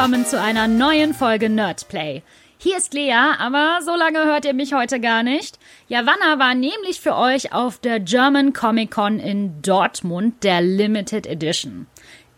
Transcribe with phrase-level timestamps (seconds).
[0.00, 2.22] willkommen zu einer neuen Folge Nerdplay.
[2.56, 5.58] Hier ist Lea, aber so lange hört ihr mich heute gar nicht.
[5.88, 11.86] Javanna war nämlich für euch auf der German Comic Con in Dortmund, der Limited Edition.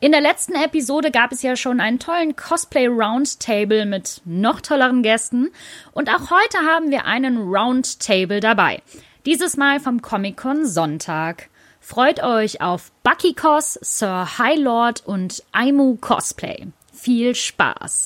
[0.01, 5.05] In der letzten Episode gab es ja schon einen tollen Cosplay Roundtable mit noch tolleren
[5.05, 5.53] Gästen
[5.93, 8.83] und auch heute haben wir einen Roundtable dabei.
[9.25, 11.49] Dieses Mal vom Comic Con Sonntag.
[11.79, 16.67] Freut euch auf Bucky Cos, Sir High Lord und Aimu Cosplay.
[17.03, 18.05] Viel Spaß!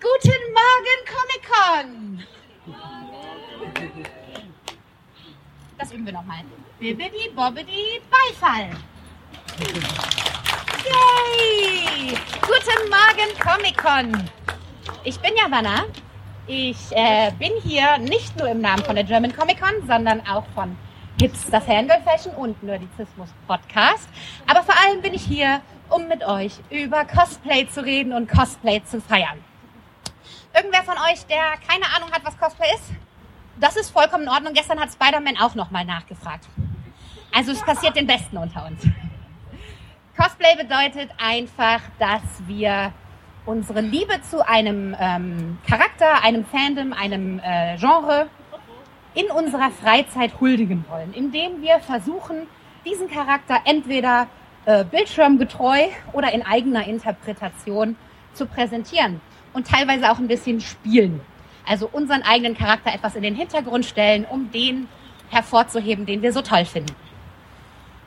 [0.00, 2.24] Guten Morgen, Comic-Con!
[5.78, 6.40] Das üben wir nochmal.
[6.80, 8.70] Bibbidi, bobbidi, Beifall!
[10.84, 12.18] Yay!
[12.40, 14.28] Guten Morgen, Comic-Con!
[15.04, 15.84] Ich bin Javanna.
[16.48, 20.76] Ich äh, bin hier nicht nur im Namen von der German Comic-Con, sondern auch von
[21.20, 24.08] Hipster Fangirl Fashion und Nerdizismus Podcast.
[24.48, 25.62] Aber vor allem bin ich hier,
[25.94, 29.38] um mit euch über Cosplay zu reden und Cosplay zu feiern.
[30.52, 32.90] Irgendwer von euch, der keine Ahnung hat, was Cosplay ist?
[33.60, 34.54] Das ist vollkommen in Ordnung.
[34.54, 36.48] Gestern hat Spider-Man auch nochmal nachgefragt.
[37.32, 38.82] Also es passiert den Besten unter uns.
[40.16, 42.92] Cosplay bedeutet einfach, dass wir
[43.46, 48.28] unsere Liebe zu einem ähm, Charakter, einem Fandom, einem äh, Genre
[49.14, 52.48] in unserer Freizeit huldigen wollen, indem wir versuchen,
[52.84, 54.28] diesen Charakter entweder
[54.66, 57.96] äh, bildschirmgetreu oder in eigener Interpretation
[58.32, 59.20] zu präsentieren
[59.52, 61.20] und teilweise auch ein bisschen spielen.
[61.66, 64.88] Also unseren eigenen Charakter etwas in den Hintergrund stellen, um den
[65.30, 66.94] hervorzuheben, den wir so toll finden.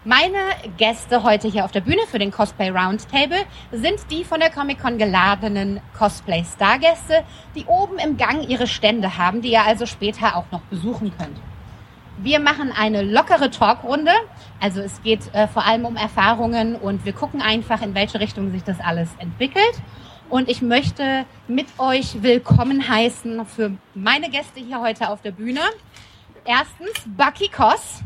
[0.03, 0.37] Meine
[0.77, 3.39] Gäste heute hier auf der Bühne für den Cosplay Roundtable
[3.71, 7.23] sind die von der Comic-Con geladenen Cosplay Stargäste,
[7.55, 11.37] die oben im Gang ihre Stände haben, die ihr also später auch noch besuchen könnt.
[12.19, 14.11] Wir machen eine lockere Talkrunde,
[14.59, 18.51] also es geht äh, vor allem um Erfahrungen und wir gucken einfach, in welche Richtung
[18.51, 19.73] sich das alles entwickelt.
[20.27, 25.61] Und ich möchte mit euch willkommen heißen für meine Gäste hier heute auf der Bühne.
[26.43, 28.01] Erstens Bucky Koss.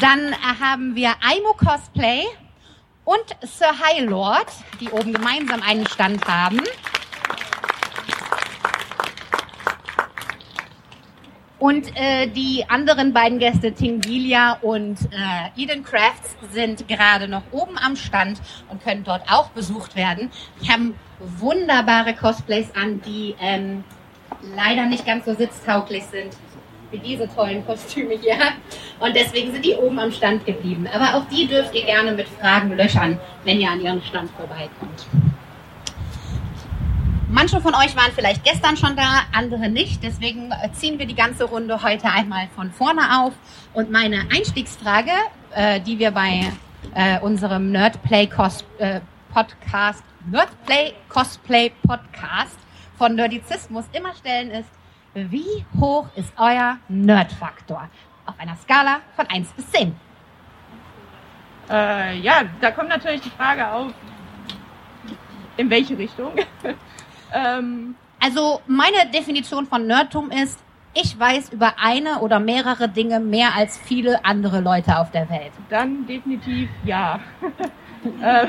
[0.00, 2.24] Dann haben wir Aimo Cosplay
[3.04, 4.46] und Sir High Lord,
[4.80, 6.60] die oben gemeinsam einen Stand haben.
[11.58, 17.78] Und äh, die anderen beiden Gäste, Tingilia und äh, Eden Crafts, sind gerade noch oben
[17.78, 20.30] am Stand und können dort auch besucht werden.
[20.62, 20.94] Die haben
[21.38, 23.84] wunderbare Cosplays an, die ähm,
[24.54, 26.36] leider nicht ganz so sitztauglich sind
[26.90, 28.36] wie diese tollen Kostüme hier.
[29.00, 30.86] Und deswegen sind die oben am Stand geblieben.
[30.92, 35.06] Aber auch die dürft ihr gerne mit Fragen löchern, wenn ihr an ihrem Stand vorbeikommt.
[37.36, 40.02] Manche von euch waren vielleicht gestern schon da, andere nicht.
[40.02, 43.34] Deswegen ziehen wir die ganze Runde heute einmal von vorne auf.
[43.74, 45.10] Und meine Einstiegsfrage,
[45.54, 46.50] äh, die wir bei
[46.94, 49.00] äh, unserem Nerdplay Cos äh,
[49.34, 52.56] Podcast, Nerdplay Cosplay Podcast
[52.96, 54.70] von Nerdizismus immer stellen, ist,
[55.12, 57.90] wie hoch ist euer Nerdfaktor?
[58.24, 59.94] Auf einer Skala von 1 bis 10.
[61.68, 63.92] Äh, ja, da kommt natürlich die Frage auf,
[65.58, 66.32] in welche Richtung.
[67.32, 70.58] Ähm, also meine Definition von Nerdtum ist,
[70.94, 75.52] ich weiß über eine oder mehrere Dinge mehr als viele andere Leute auf der Welt.
[75.68, 77.20] Dann definitiv ja.
[78.22, 78.46] Äh.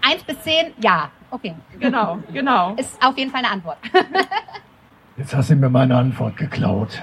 [0.00, 1.10] Eins bis zehn, ja.
[1.30, 1.54] Okay.
[1.80, 2.74] Genau, genau.
[2.76, 3.78] Ist auf jeden Fall eine Antwort.
[5.16, 7.02] Jetzt hast du mir meine Antwort geklaut.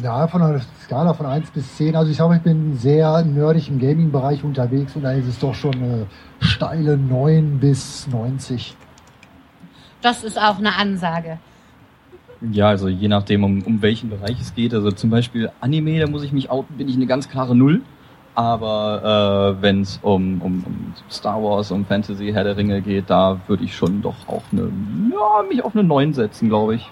[0.00, 1.96] Ja, von einer Skala von 1 bis 10.
[1.96, 5.54] Also ich sage, ich bin sehr nerdig im Gaming-Bereich unterwegs und da ist es doch
[5.54, 6.06] schon eine
[6.40, 8.76] steile 9 bis 90.
[10.02, 11.38] Das ist auch eine Ansage.
[12.50, 14.74] Ja, also je nachdem, um, um welchen Bereich es geht.
[14.74, 17.82] Also zum Beispiel Anime, da muss ich mich outen, bin ich eine ganz klare Null.
[18.34, 23.10] Aber äh, wenn es um, um, um Star Wars, um Fantasy, Herr der Ringe geht,
[23.10, 24.72] da würde ich schon doch auch eine,
[25.12, 26.90] ja, mich auf eine 9 setzen, glaube ich.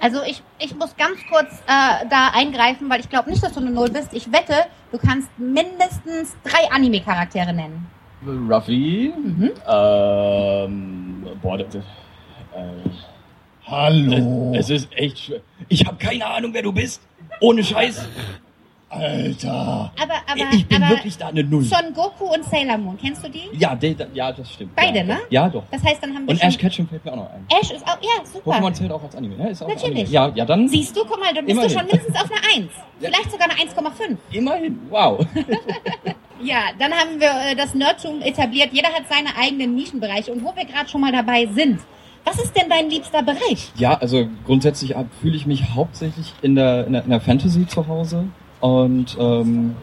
[0.00, 3.60] Also ich, ich muss ganz kurz äh, da eingreifen, weil ich glaube nicht, dass du
[3.60, 4.12] eine Null bist.
[4.12, 4.54] Ich wette,
[4.92, 7.86] du kannst mindestens drei Anime-Charaktere nennen.
[8.26, 9.50] Ruffy, mhm.
[9.68, 11.58] ähm, boah,
[12.58, 12.90] äh,
[13.66, 14.52] Hallo.
[14.54, 15.40] Es, es ist echt schwer.
[15.68, 17.02] Ich habe keine Ahnung, wer du bist.
[17.40, 18.08] Ohne Scheiß.
[18.90, 19.92] Alter.
[20.00, 21.64] Aber, aber, ich bin aber wirklich da eine Null.
[21.64, 23.50] Son Goku und Sailor Moon, kennst du die?
[23.52, 24.74] Ja, de, ja, das stimmt.
[24.74, 25.14] Beide, ja, ne?
[25.16, 25.30] Doch.
[25.30, 25.62] Ja, doch.
[25.70, 26.48] Das heißt, dann haben wir Und schon...
[26.48, 27.46] Ash Ketchum fällt mir auch noch ein.
[27.50, 28.50] Ash ist auch, ja, super.
[28.50, 29.50] Pokémon zählt auch als Anime, ne?
[29.50, 29.94] Ist auch Natürlich.
[29.94, 30.10] Anime.
[30.10, 30.68] Ja, ja, dann.
[30.68, 31.68] Siehst du, guck mal, dann bist Immerhin.
[31.70, 32.72] du schon mindestens auf einer 1.
[32.98, 34.16] Vielleicht sogar eine 1,5.
[34.32, 35.26] Immerhin, wow.
[36.40, 38.68] Ja, dann haben wir äh, das Nerdtum etabliert.
[38.72, 40.32] Jeder hat seine eigenen Nischenbereiche.
[40.32, 41.80] Und wo wir gerade schon mal dabei sind,
[42.28, 43.72] was ist denn dein liebster Bereich?
[43.76, 47.86] Ja, also grundsätzlich fühle ich mich hauptsächlich in der, in der, in der Fantasy zu
[47.86, 48.24] Hause.
[48.60, 49.76] Und ähm,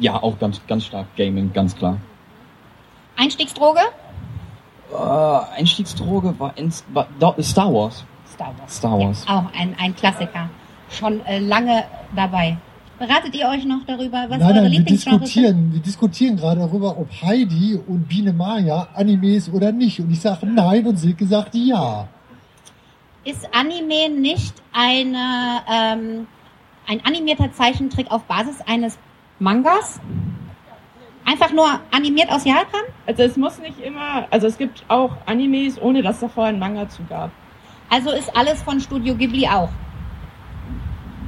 [0.00, 1.98] Ja, auch ganz, ganz stark Gaming, ganz klar.
[3.16, 3.80] Einstiegsdroge?
[4.92, 7.08] Äh, Einstiegsdroge war, in, war
[7.42, 8.04] Star Wars.
[8.32, 8.76] Star Wars.
[8.76, 9.24] Star Wars.
[9.28, 10.48] Ja, auch ein, ein Klassiker.
[10.90, 12.56] Schon äh, lange dabei.
[13.00, 15.44] Beratet ihr euch noch darüber, was nein, eure nein, wir Lieblingsgenres sind?
[15.46, 20.00] diskutieren, wir diskutieren gerade darüber, ob Heidi und Biene Maya Animes oder nicht.
[20.00, 22.06] Und ich sage nein und Silke sagt ja.
[23.24, 26.26] Ist Anime nicht eine, ähm,
[26.86, 28.98] ein animierter Zeichentrick auf Basis eines
[29.38, 29.98] Mangas?
[31.24, 32.82] Einfach nur animiert aus Japan?
[33.06, 36.58] Also es muss nicht immer, also es gibt auch Animes, ohne dass da vorher ein
[36.58, 37.30] Manga zu gab.
[37.88, 39.70] Also ist alles von Studio Ghibli auch.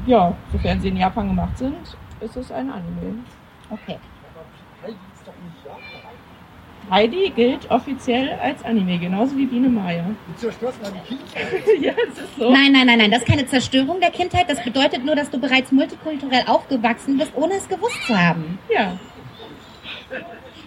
[0.06, 3.24] Ja, sofern sie in Japan gemacht sind, ist es ein Anime.
[3.70, 3.98] Okay.
[6.90, 10.04] Heidi gilt offiziell als Anime, genauso wie Biene Maya.
[10.26, 11.62] Du zerstörst meine Kindheit.
[11.80, 12.50] ja, es ist so.
[12.50, 14.50] Nein, nein, nein, nein, das ist keine Zerstörung der Kindheit.
[14.50, 18.58] Das bedeutet nur, dass du bereits multikulturell aufgewachsen bist, ohne es gewusst zu haben.
[18.68, 18.98] Ja.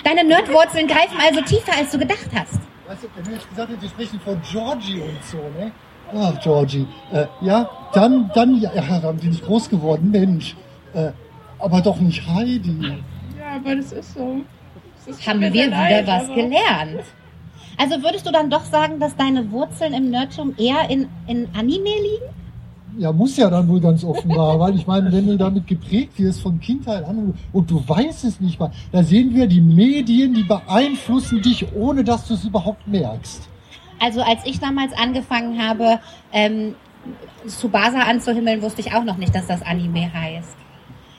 [0.04, 2.60] Deine Nerdwurzeln greifen also tiefer, als du gedacht hast.
[2.88, 5.72] Weißt du, wenn du jetzt gesagt hättest, wir sprechen von Georgie und so, ne?
[6.14, 6.86] Ach, Georgie.
[7.12, 10.56] Äh, ja, dann, dann, ja, ja, dann bin ich groß geworden, Mensch.
[10.94, 11.12] Äh,
[11.60, 12.76] aber doch nicht Heidi.
[13.38, 14.38] Ja, aber das ist so.
[15.06, 17.04] Das ist Haben wir wieder leid, was aber- gelernt.
[17.78, 21.84] Also würdest du dann doch sagen, dass deine Wurzeln im Nerdtum eher in, in Anime
[21.90, 22.34] liegen?
[22.98, 26.42] Ja, muss ja dann wohl ganz offenbar, weil ich meine, wenn du damit geprägt wirst
[26.42, 30.44] von Kindheit an und du weißt es nicht mal, da sehen wir die Medien, die
[30.44, 33.50] beeinflussen dich, ohne dass du es überhaupt merkst.
[34.00, 36.00] Also als ich damals angefangen habe,
[36.32, 36.76] ähm,
[37.48, 40.56] Tsubasa anzuhimmeln, wusste ich auch noch nicht, dass das Anime heißt.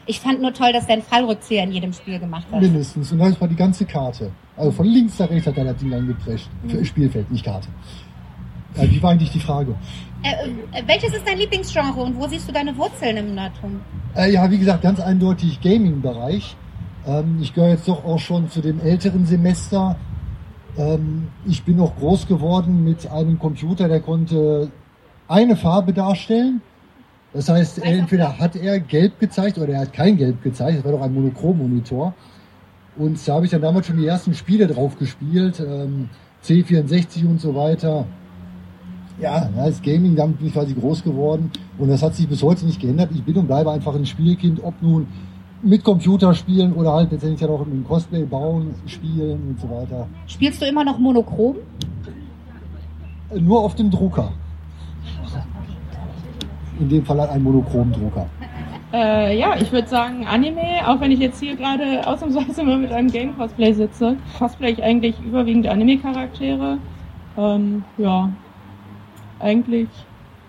[0.06, 2.60] Ich fand nur toll, dass der einen Fallrückzieher in jedem Spiel gemacht hat.
[2.60, 3.10] Mindestens.
[3.10, 4.30] Und das war die ganze Karte.
[4.56, 6.48] Also von links nach rechts hat er das Ding angeprescht.
[6.68, 7.68] Für Spielfeld, nicht Karte.
[8.76, 9.74] Ja, wie war eigentlich die Frage?
[10.22, 13.80] Äh, äh, welches ist dein Lieblingsgenre und wo siehst du deine Wurzeln im Nerdtum?
[14.14, 16.56] Äh, ja, wie gesagt, ganz eindeutig Gaming-Bereich.
[17.06, 19.96] Ähm, ich gehöre jetzt doch auch schon zu dem älteren Semester.
[20.78, 24.70] Ähm, ich bin noch groß geworden mit einem Computer, der konnte
[25.28, 26.60] eine Farbe darstellen.
[27.32, 30.78] Das heißt, entweder hat er gelb gezeigt oder er hat kein gelb gezeigt.
[30.78, 32.14] Das war doch ein Monochrom-Monitor.
[32.96, 35.60] Und da habe ich dann damals schon die ersten Spiele drauf gespielt.
[35.60, 36.08] Ähm,
[36.42, 38.06] C64 und so weiter.
[39.20, 41.50] Ja, das Gaming, damit bin ich quasi groß geworden.
[41.78, 43.10] Und das hat sich bis heute nicht geändert.
[43.14, 45.06] Ich bin und bleibe einfach ein Spielkind, ob nun
[45.62, 50.06] mit Computerspielen oder halt letztendlich dann auch mit dem Cosplay bauen, spielen und so weiter.
[50.26, 51.56] Spielst du immer noch monochrom?
[53.30, 54.32] Äh, Nur auf dem Drucker.
[56.78, 58.26] In dem Fall halt ein Monochromdrucker.
[58.92, 62.92] Äh, ja, ich würde sagen Anime, auch wenn ich jetzt hier gerade ausnahmsweise mal mit
[62.92, 66.78] einem Game-Cosplay sitze, cosplay ich eigentlich überwiegend Anime-Charaktere.
[67.36, 68.30] Ähm, ja,
[69.40, 69.88] eigentlich.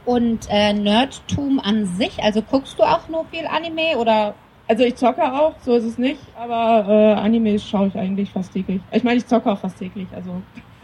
[0.05, 4.35] Und äh, Nerdtum an sich, also guckst du auch nur viel Anime oder
[4.67, 8.51] Also ich zocke auch, so ist es nicht, aber äh, Animes schaue ich eigentlich fast
[8.51, 8.81] täglich.
[8.91, 10.41] Ich meine, ich zocke auch fast täglich, also.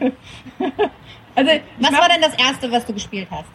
[1.34, 3.48] also was war denn das erste, was du gespielt hast?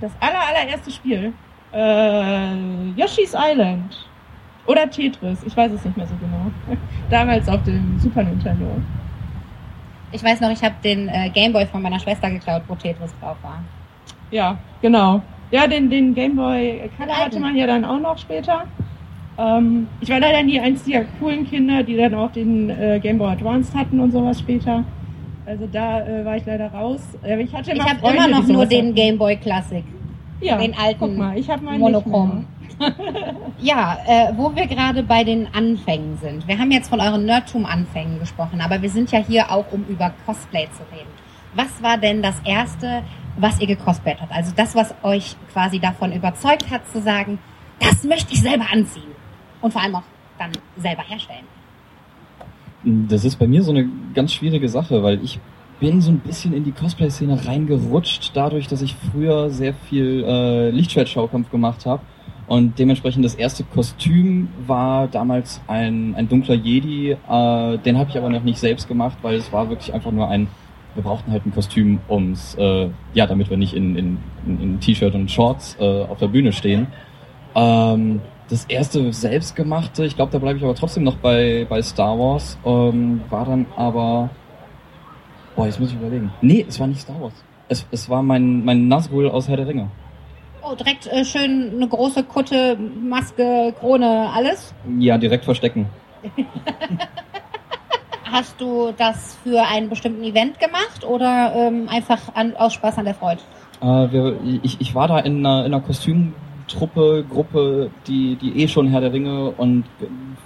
[0.00, 1.32] das aller, allererste Spiel.
[1.72, 4.08] Äh, Yoshi's Island.
[4.66, 6.50] Oder Tetris, ich weiß es nicht mehr so genau.
[7.10, 8.66] Damals auf dem Super Nintendo.
[10.10, 13.36] Ich weiß noch, ich habe den äh, Gameboy von meiner Schwester geklaut, wo Tetris drauf
[13.42, 13.62] war.
[14.30, 15.22] Ja, genau.
[15.52, 18.64] Ja, den, den Gameboy Color hatte man ja dann auch noch später.
[19.38, 23.32] Ähm, ich war leider nie eins der coolen Kinder, die dann auch den äh, Gameboy
[23.32, 24.84] Advanced hatten und sowas später.
[25.44, 27.00] Also da äh, war ich leider raus.
[27.22, 28.94] Äh, ich hatte Ich habe immer noch nur den hatten.
[28.94, 29.84] Gameboy Classic.
[30.40, 32.46] ja, den alten Guck mal, ich habe meinen Monochrom.
[33.58, 36.46] Ja, äh, wo wir gerade bei den Anfängen sind.
[36.46, 40.12] Wir haben jetzt von euren Nerdtum-Anfängen gesprochen, aber wir sind ja hier auch, um über
[40.26, 41.08] Cosplay zu reden.
[41.54, 43.02] Was war denn das Erste,
[43.38, 44.30] was ihr gecosplayt habt?
[44.30, 47.38] Also das, was euch quasi davon überzeugt hat, zu sagen,
[47.80, 49.14] das möchte ich selber anziehen.
[49.60, 50.02] Und vor allem auch
[50.38, 51.44] dann selber herstellen.
[52.84, 55.40] Das ist bei mir so eine ganz schwierige Sache, weil ich
[55.80, 60.70] bin so ein bisschen in die Cosplay-Szene reingerutscht, dadurch, dass ich früher sehr viel äh,
[60.70, 62.02] Lichtschwert-Schaukampf gemacht habe.
[62.46, 67.10] Und dementsprechend das erste Kostüm war damals ein, ein dunkler Jedi.
[67.10, 70.28] Äh, den habe ich aber noch nicht selbst gemacht, weil es war wirklich einfach nur
[70.28, 70.46] ein,
[70.94, 74.80] wir brauchten halt ein Kostüm, ums, äh, ja, damit wir nicht in, in, in, in
[74.80, 76.86] T-Shirt und Shorts äh, auf der Bühne stehen.
[77.56, 82.18] Ähm, das erste selbstgemachte, ich glaube, da bleibe ich aber trotzdem noch bei, bei Star
[82.18, 84.30] Wars, ähm, war dann aber.
[85.54, 86.32] Boah, jetzt muss ich überlegen.
[86.42, 87.32] Nee, es war nicht Star Wars.
[87.68, 89.90] Es, es war mein, mein Nazgul aus Herr der Ringe.
[90.62, 94.74] Oh, direkt äh, schön eine große Kutte, Maske, Krone, alles.
[94.98, 95.88] Ja, direkt verstecken.
[98.24, 103.04] Hast du das für einen bestimmten Event gemacht oder ähm, einfach an, aus Spaß an
[103.04, 103.40] der Freude?
[103.80, 105.80] Äh, wir, ich, ich war da in einer, in einer
[106.68, 109.84] Truppe, Gruppe, die, die eh schon Herr der Ringe und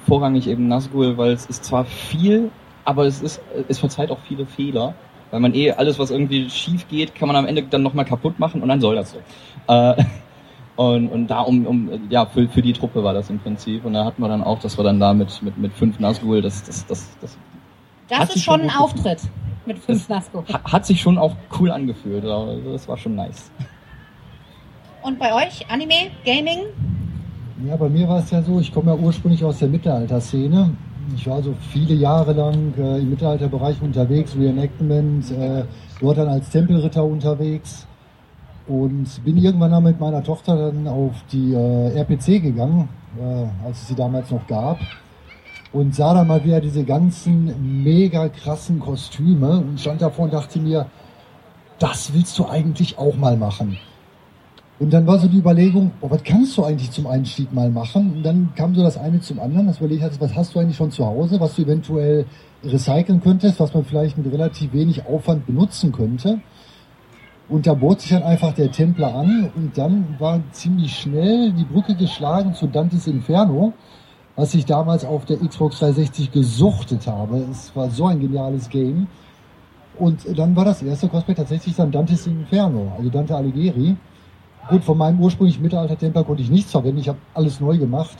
[0.06, 2.50] vorrangig eben Nazgul, weil es ist zwar viel,
[2.84, 4.94] aber es ist, es verzeiht auch viele Fehler.
[5.30, 8.40] Weil man eh alles, was irgendwie schief geht, kann man am Ende dann nochmal kaputt
[8.40, 9.18] machen und dann soll das so.
[9.72, 10.02] Äh,
[10.76, 13.84] und, und da um, um ja, für, für die Truppe war das im Prinzip.
[13.84, 16.42] Und da hatten wir dann auch, dass wir dann da mit, mit, mit fünf Nazgul,
[16.42, 17.38] das, das, das, das
[18.08, 19.20] Das ist schon ein Auftritt
[19.66, 20.42] mit fünf Nazgul.
[20.52, 22.24] ha- hat sich schon auch cool angefühlt.
[22.24, 23.52] Das war schon nice.
[25.02, 26.66] Und bei euch, Anime, Gaming?
[27.66, 30.76] Ja, bei mir war es ja so, ich komme ja ursprünglich aus der Mittelalterszene.
[31.14, 35.64] Ich war so viele Jahre lang äh, im Mittelalterbereich unterwegs, Reenactment, äh,
[36.00, 37.87] dort dann als Tempelritter unterwegs
[38.69, 42.88] und bin irgendwann dann mit meiner Tochter dann auf die äh, RPC gegangen,
[43.19, 44.78] äh, als es sie damals noch gab
[45.73, 50.59] und sah dann mal wieder diese ganzen mega krassen Kostüme und stand davor und dachte
[50.59, 50.87] mir,
[51.78, 53.78] das willst du eigentlich auch mal machen.
[54.80, 58.14] Und dann war so die Überlegung, oh, was kannst du eigentlich zum Einstieg mal machen?
[58.16, 60.58] Und dann kam so das eine zum anderen, dass du überlegt hast, was hast du
[60.58, 62.25] eigentlich schon zu Hause, was du eventuell
[62.64, 66.40] recyceln könntest, was man vielleicht mit relativ wenig Aufwand benutzen könnte.
[67.50, 71.64] Und da bot sich dann einfach der Templer an und dann war ziemlich schnell die
[71.64, 73.75] Brücke geschlagen zu Dantes Inferno,
[74.34, 77.44] was ich damals auf der Xbox 360 gesuchtet habe.
[77.50, 79.08] Es war so ein geniales Game.
[79.99, 83.96] Und dann war das erste Cosplay tatsächlich dann Dantes Inferno, also Dante Alighieri.
[84.69, 86.99] Gut, von meinem ursprünglichen Mittelalter-Templer konnte ich nichts verwenden.
[86.99, 88.17] Ich habe alles neu gemacht.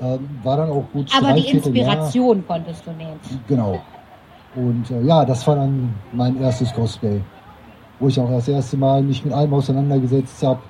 [0.00, 1.10] Ähm, war dann auch gut.
[1.16, 1.86] Aber die dreiviertel Jahr.
[1.86, 3.20] Inspiration konntest du nehmen.
[3.46, 3.80] Genau.
[4.56, 7.20] Und äh, ja, das war dann mein erstes Cosplay,
[8.00, 10.60] wo ich auch das erste Mal mich mit allem auseinandergesetzt habe.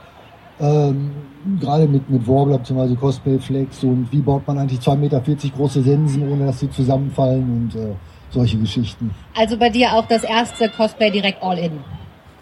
[0.60, 1.12] Ähm,
[1.60, 2.94] Gerade mit, mit Warbler bzw.
[2.96, 5.22] Cosplay Flex und wie baut man eigentlich 2,40 Meter
[5.54, 7.94] große Sensen, ohne dass sie zusammenfallen und äh,
[8.30, 9.10] solche Geschichten.
[9.36, 11.80] Also bei dir auch das erste Cosplay direkt all in.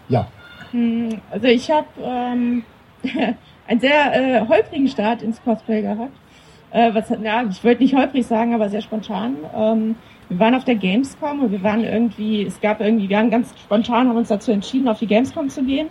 [0.07, 0.27] Ja,
[1.31, 2.63] Also ich habe ähm,
[3.67, 6.11] einen sehr äh, holprigen Start ins Cosplay gehabt.
[6.71, 9.37] Äh, was, ja, ich wollte nicht holprig sagen, aber sehr spontan.
[9.55, 9.95] Ähm,
[10.29, 13.53] wir waren auf der Gamescom und wir waren irgendwie, es gab irgendwie, wir haben ganz
[13.63, 15.87] spontan haben uns dazu entschieden, auf die Gamescom zu gehen.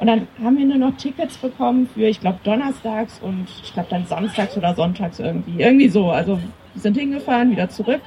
[0.00, 3.88] Und dann haben wir nur noch Tickets bekommen für, ich glaube, donnerstags und ich glaube
[3.90, 5.62] dann samstags oder sonntags irgendwie.
[5.62, 6.10] Irgendwie so.
[6.10, 6.40] Also
[6.74, 8.00] sind hingefahren, wieder zurück.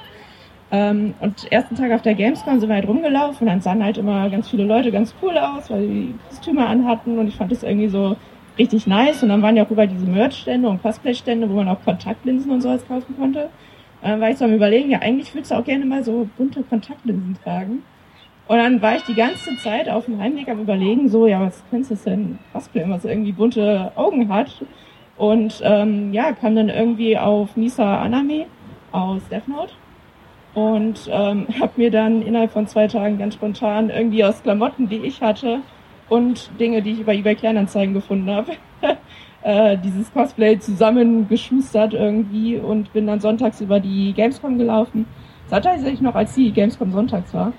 [0.70, 3.96] Ähm, und ersten Tag auf der Gamescom sind wir halt rumgelaufen und dann sahen halt
[3.96, 7.62] immer ganz viele Leute ganz cool aus, weil die Kostüme anhatten und ich fand das
[7.62, 8.16] irgendwie so
[8.58, 9.22] richtig nice.
[9.22, 12.60] Und dann waren ja auch überall diese Merch-Stände und Cosplay-Stände, wo man auch Kontaktlinsen und
[12.60, 13.48] sowas kaufen konnte.
[14.02, 16.62] Dann war ich so am überlegen, ja eigentlich würdest du auch gerne mal so bunte
[16.62, 17.82] Kontaktlinsen tragen.
[18.46, 21.62] Und dann war ich die ganze Zeit auf dem Heimweg am überlegen, so, ja, was
[21.70, 24.64] könntest du denn cosplayen, was irgendwie bunte Augen hat?
[25.16, 28.46] Und ähm, ja, kam dann irgendwie auf Misa Aname
[28.92, 29.72] aus Death Note
[30.58, 34.96] und ähm, habe mir dann innerhalb von zwei Tagen ganz spontan irgendwie aus Klamotten, die
[34.96, 35.60] ich hatte
[36.08, 38.52] und Dinge, die ich über eBay Kleinanzeigen gefunden habe,
[39.42, 45.06] äh, dieses Cosplay zusammengeschustert irgendwie und bin dann sonntags über die Gamescom gelaufen.
[45.44, 47.52] Das war tatsächlich noch, als die Gamescom sonntags war.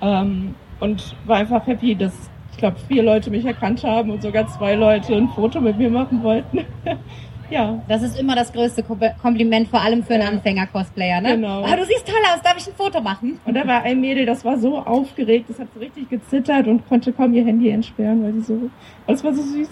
[0.00, 4.46] Ähm, und war einfach happy, dass ich glaube vier Leute mich erkannt haben und sogar
[4.46, 6.60] zwei Leute ein Foto mit mir machen wollten.
[7.50, 11.34] ja, Das ist immer das größte Kom- Kompliment, vor allem für einen Anfänger-Cosplayer, ne?
[11.36, 11.62] Genau.
[11.62, 13.40] Oh, du siehst toll aus, darf ich ein Foto machen?
[13.44, 16.86] Und da war ein Mädel, das war so aufgeregt, das hat so richtig gezittert und
[16.88, 18.54] konnte kaum ihr Handy entsperren, weil sie so.
[18.54, 18.72] Und
[19.06, 19.68] das war so süß.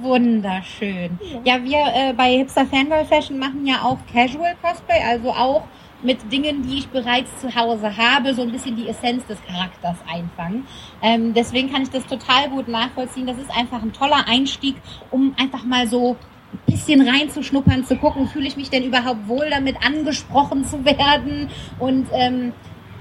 [0.00, 1.18] Wunderschön.
[1.44, 5.62] Ja, wir äh, bei Hipster Fangirl Fashion machen ja auch Casual Cosplay, also auch
[6.02, 9.96] mit Dingen, die ich bereits zu Hause habe, so ein bisschen die Essenz des Charakters
[10.12, 10.66] einfangen.
[11.00, 13.26] Ähm, deswegen kann ich das total gut nachvollziehen.
[13.28, 14.74] Das ist einfach ein toller Einstieg,
[15.12, 16.16] um einfach mal so
[16.52, 21.48] ein bisschen reinzuschnuppern, zu gucken, fühle ich mich denn überhaupt wohl damit angesprochen zu werden
[21.78, 22.52] und ähm,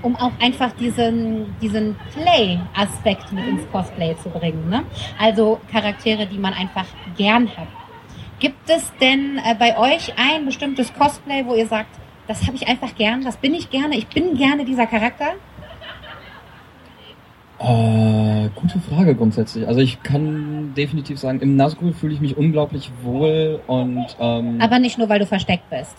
[0.02, 4.70] um auch einfach diesen, diesen Play-Aspekt mit ins Cosplay zu bringen.
[4.70, 4.84] Ne?
[5.20, 6.86] Also Charaktere, die man einfach
[7.18, 7.68] gern hat.
[8.40, 12.68] Gibt es denn äh, bei euch ein bestimmtes Cosplay, wo ihr sagt, das habe ich
[12.68, 15.34] einfach gern, das bin ich gerne, ich bin gerne dieser Charakter?
[17.64, 19.68] Äh, gute Frage grundsätzlich.
[19.68, 24.80] Also ich kann definitiv sagen, im Nazgul fühle ich mich unglaublich wohl und ähm, Aber
[24.80, 25.96] nicht nur, weil du versteckt bist.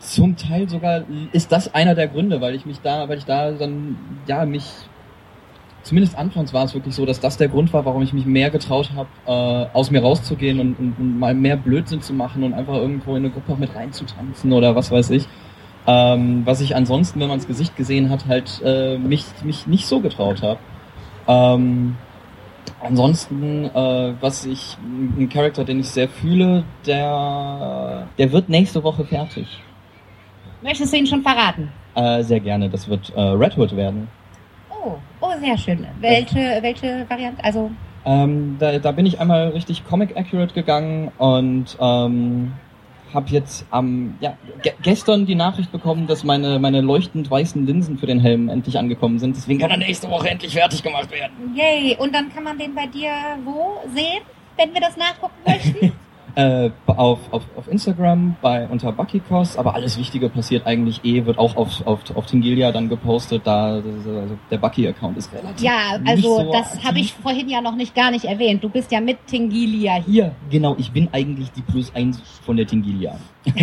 [0.00, 3.52] zum Teil sogar ist das einer der Gründe, weil ich mich da, weil ich da
[3.52, 4.64] dann ja mich
[5.82, 8.50] zumindest anfangs war es wirklich so, dass das der Grund war, warum ich mich mehr
[8.50, 12.54] getraut habe, äh, aus mir rauszugehen und, und, und mal mehr Blödsinn zu machen und
[12.54, 15.28] einfach irgendwo in eine Gruppe mit reinzutanzen oder was weiß ich.
[15.86, 19.86] Ähm, was ich ansonsten, wenn man das Gesicht gesehen hat, halt äh, mich, mich nicht
[19.86, 20.58] so getraut habe.
[21.28, 21.96] Ähm,
[22.82, 29.04] ansonsten, äh, was ich, ein Charakter, den ich sehr fühle, der, der wird nächste Woche
[29.04, 29.46] fertig.
[30.62, 31.70] Möchtest du ihn schon verraten?
[31.94, 34.08] Äh, sehr gerne, das wird äh, Red Hood werden.
[34.70, 35.86] Oh, oh, sehr schön.
[36.00, 37.44] Welche, welche Variante?
[37.44, 37.70] Also
[38.06, 42.52] Ähm, da, da bin ich einmal richtig Comic Accurate gegangen und ähm,
[43.14, 47.98] habe jetzt am ja, ge gestern die Nachricht bekommen, dass meine meine leuchtend weißen Linsen
[47.98, 49.36] für den Helm endlich angekommen sind.
[49.36, 51.54] Deswegen kann er nächste Woche endlich fertig gemacht werden.
[51.54, 53.10] Yay, und dann kann man den bei dir
[53.44, 54.22] wo sehen,
[54.56, 55.92] wenn wir das nachgucken möchten?
[56.36, 61.38] Äh, auf, auf, auf Instagram bei unter Buckykos, aber alles Wichtige passiert eigentlich eh, wird
[61.38, 65.62] auch auf, auf, auf Tingilia dann gepostet, da also der Bucky-Account ist relativ.
[65.62, 68.64] ja, also so das habe ich vorhin ja noch nicht gar nicht erwähnt.
[68.64, 70.34] Du bist ja mit Tingilia hier.
[70.50, 73.16] Genau, ich bin eigentlich die Plus 1 von der Tingilia.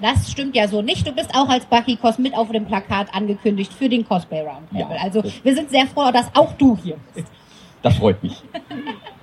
[0.00, 1.06] Das stimmt ja so nicht.
[1.08, 4.94] Du bist auch als Bucky Cos mit auf dem Plakat angekündigt für den Cosplay Roundtable.
[4.96, 7.26] Ja, also wir sind sehr froh, dass auch du hier bist.
[7.82, 8.42] Das freut mich.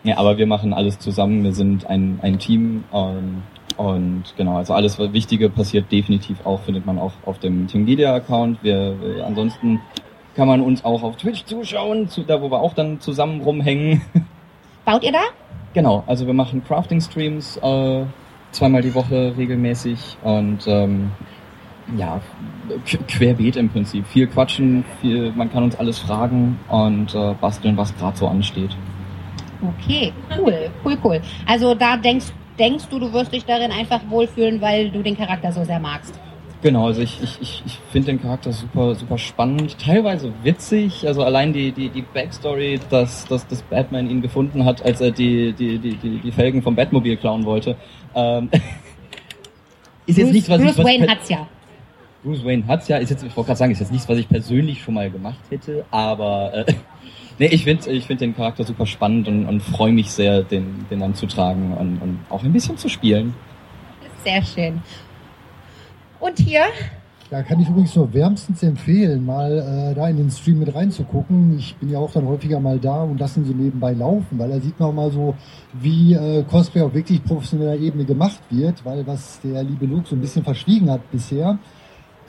[0.04, 3.44] ja, aber wir machen alles zusammen, wir sind ein, ein Team ähm,
[3.78, 8.64] und genau, also alles was Wichtige passiert definitiv auch, findet man auch auf dem Tingilia-Account.
[8.64, 9.82] Wir, wir, ansonsten
[10.36, 14.02] kann man uns auch auf Twitch zuschauen, zu, da wo wir auch dann zusammen rumhängen.
[14.86, 15.24] Baut ihr da?
[15.74, 18.06] Genau, also wir machen Crafting-Streams äh,
[18.52, 21.12] zweimal die Woche regelmäßig und ähm,
[21.98, 22.20] ja,
[22.86, 24.06] qu- querbeet im Prinzip.
[24.08, 28.76] Viel quatschen, viel, man kann uns alles fragen und äh, basteln, was gerade so ansteht.
[29.80, 31.22] Okay, cool, cool, cool.
[31.46, 32.28] Also da denkst,
[32.60, 36.20] denkst du, du wirst dich darin einfach wohlfühlen, weil du den Charakter so sehr magst.
[36.62, 41.24] Genau, also ich, ich, ich, ich finde den Charakter super, super spannend, teilweise witzig, also
[41.24, 45.54] allein die, die, die Backstory, dass, dass, dass Batman ihn gefunden hat, als er die,
[45.54, 47.76] die, die, die, die Felgen vom Batmobil klauen wollte.
[48.16, 48.50] Ähm,
[50.08, 51.48] ist jetzt Bruce, nichts, was Bruce ich, was Wayne hat's ja.
[52.26, 54.28] Bruce Wayne hat's ja, ist jetzt, ich wollte gerade sagen, ist jetzt nichts, was ich
[54.28, 56.74] persönlich schon mal gemacht hätte, aber äh,
[57.40, 60.88] nee, ich finde ich find den Charakter super spannend und, und freue mich sehr, den,
[60.90, 63.36] den dann zu tragen und, und auch ein bisschen zu spielen.
[64.24, 64.82] Sehr schön.
[66.20, 66.64] Und hier?
[67.30, 71.58] Da kann ich übrigens nur wärmstens empfehlen, mal äh, da in den Stream mit reinzugucken.
[71.60, 74.50] Ich bin ja auch dann häufiger mal da und lasse ihn so nebenbei laufen, weil
[74.50, 75.36] da sieht man auch mal so,
[75.74, 80.16] wie äh, Cosplay auf wirklich professioneller Ebene gemacht wird, weil was der liebe Luke so
[80.16, 81.60] ein bisschen verschwiegen hat bisher,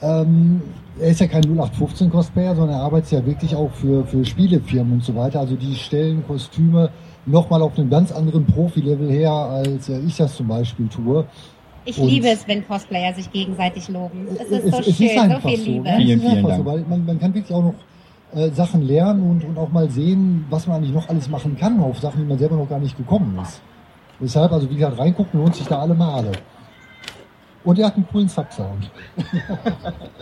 [0.01, 0.61] ähm,
[0.99, 4.93] er ist ja kein 0815 Cosplayer, sondern er arbeitet ja wirklich auch für, für Spielefirmen
[4.93, 5.39] und so weiter.
[5.39, 6.89] Also die stellen Kostüme
[7.25, 11.25] nochmal auf einem ganz anderen Profi-Level her, als ich das zum Beispiel tue.
[11.85, 14.27] Ich Und- liebe es, wenn Cosplayer sich gegenseitig loben.
[14.35, 15.65] Es ist so es, es schön, ist einfach so viel so.
[15.65, 15.83] Liebe.
[15.83, 15.97] ne?
[15.97, 16.57] Vielen, es ist vielen Dank.
[16.57, 17.75] so, weil man, man kann wirklich auch noch
[18.33, 21.79] äh, Sachen lernen und, und auch mal sehen, was man eigentlich noch alles machen kann
[21.79, 23.61] auf Sachen, die man selber noch gar nicht gekommen ist.
[24.19, 26.31] Deshalb, also wie gesagt, reingucken lohnt sich da alle Male.
[27.63, 28.89] Und er hat einen coolen Subsound.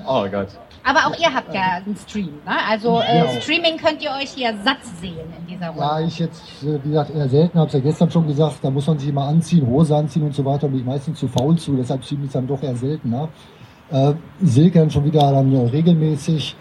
[0.08, 0.50] Oh Gott.
[0.84, 2.56] Aber auch ihr habt ja einen Stream, ne?
[2.70, 3.42] Also äh, Genau.
[3.42, 5.82] Streaming könnt ihr euch hier satt sehen in dieser Runde.
[5.82, 8.70] Ja, ich jetzt, äh, wie gesagt, eher selten, habe es ja gestern schon gesagt, da
[8.70, 11.58] muss man sich immer anziehen, Hose anziehen und so weiter, bin ich meistens zu faul
[11.58, 13.30] zu, deshalb streame ich dann doch eher seltener.
[13.90, 16.56] Äh, Silke dann schon wieder dann äh, regelmäßig,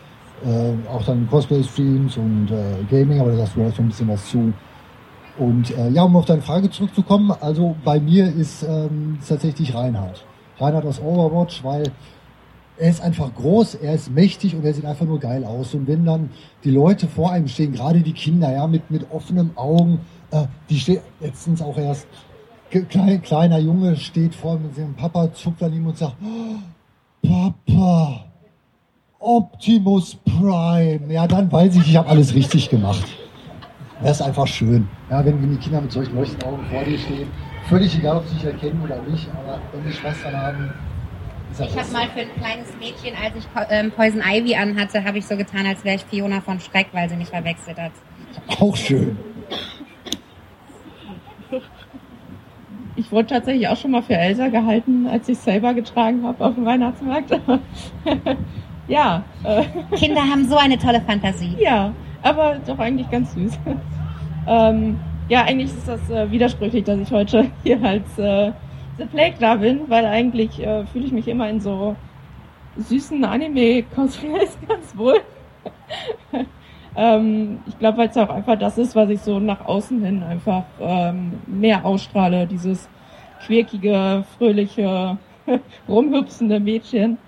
[0.45, 4.09] äh, auch dann Cosplay-Streams und äh, Gaming, aber da sagst du gleich schon ein bisschen
[4.09, 4.55] was zu.
[5.37, 9.75] Und äh, ja, um auf deine Frage zurückzukommen, also bei mir ist ähm, ist tatsächlich
[9.75, 10.25] Reinhard.
[10.59, 11.85] Reinhard aus Overwatch, weil
[12.77, 15.75] er ist einfach groß, er ist mächtig und er sieht einfach nur geil aus.
[15.75, 16.31] Und wenn dann
[16.65, 20.79] die Leute vor einem stehen, gerade die Kinder, ja, mit, mit offenen Augen, äh, die
[20.79, 22.07] stehen letztens auch erst,
[22.71, 27.29] klein, kleiner Junge steht vor mir mit seinem Papa, zuckt an ihm und sagt, "Oh,
[27.29, 28.25] Papa,
[29.25, 31.01] Optimus Prime.
[31.09, 33.05] Ja, dann weiß ich, ich habe alles richtig gemacht.
[34.03, 34.87] Das ist einfach schön.
[35.09, 37.29] Ja, wenn, wenn die Kinder mit solchen leuchtenden Augen vor dir stehen,
[37.69, 40.73] völlig egal, ob sie dich erkennen oder nicht, aber wenn die Spaß dran haben,
[41.51, 45.05] ist das Ich habe mal für ein kleines Mädchen, als ich ähm, Poison Ivy anhatte,
[45.05, 47.93] habe ich so getan, als wäre ich Fiona von Schreck, weil sie mich verwechselt hat.
[48.61, 49.17] auch schön.
[52.97, 56.55] Ich wurde tatsächlich auch schon mal für Elsa gehalten, als ich selber getragen habe auf
[56.55, 57.31] dem Weihnachtsmarkt.
[58.89, 59.65] ja, äh,
[59.97, 61.57] Kinder haben so eine tolle Fantasie.
[61.59, 63.59] ja, aber doch eigentlich ganz süß.
[64.47, 68.53] ähm, ja, eigentlich ist das äh, widersprüchlich, dass ich heute hier als äh,
[68.99, 71.97] The Plague da bin, weil eigentlich äh, fühle ich mich immer in so
[72.77, 75.21] süßen Anime-Cosplays ganz wohl.
[76.97, 80.23] ähm, ich glaube, weil es auch einfach das ist, was ich so nach außen hin
[80.23, 82.47] einfach ähm, mehr ausstrahle.
[82.47, 82.89] Dieses
[83.45, 85.19] quirkige, fröhliche,
[85.89, 87.19] rumhüpsende Mädchen.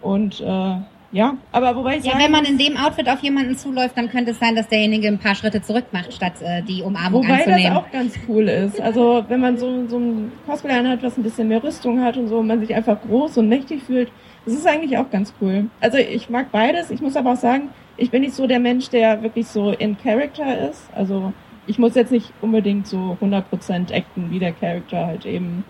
[0.00, 0.76] Und äh,
[1.14, 4.32] ja, aber wobei ich Ja, wenn man in dem Outfit auf jemanden zuläuft, dann könnte
[4.32, 7.46] es sein, dass derjenige ein paar Schritte zurück macht, statt äh, die Umarmung Wobei das
[7.46, 7.76] anzunehmen.
[7.76, 8.80] auch ganz cool ist.
[8.80, 12.26] Also wenn man so, so ein Cosplay anhat, was ein bisschen mehr Rüstung hat und
[12.26, 14.10] so, und man sich einfach groß und mächtig fühlt,
[14.44, 15.66] das ist eigentlich auch ganz cool.
[15.80, 16.90] Also ich mag beides.
[16.90, 19.96] Ich muss aber auch sagen, ich bin nicht so der Mensch, der wirklich so in
[19.96, 20.90] Character ist.
[20.96, 21.32] Also
[21.68, 25.64] ich muss jetzt nicht unbedingt so 100% acten, wie der Charakter halt eben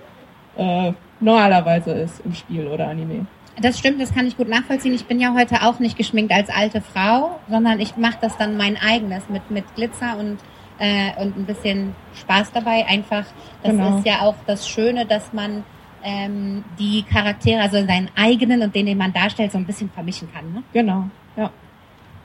[0.57, 3.27] äh, normalerweise ist im Spiel oder Anime.
[3.61, 4.95] Das stimmt, das kann ich gut nachvollziehen.
[4.95, 8.57] Ich bin ja heute auch nicht geschminkt als alte Frau, sondern ich mache das dann
[8.57, 10.39] mein eigenes mit, mit Glitzer und
[10.81, 12.85] äh, und ein bisschen Spaß dabei.
[12.89, 13.25] Einfach,
[13.63, 13.99] das Genau.
[13.99, 15.63] ist ja auch das Schöne, dass man
[16.03, 20.29] ähm, die Charaktere, also seinen eigenen und den, den man darstellt, so ein bisschen vermischen
[20.35, 20.53] kann.
[20.53, 20.63] Ne?
[20.73, 21.05] Genau,
[21.37, 21.51] ja.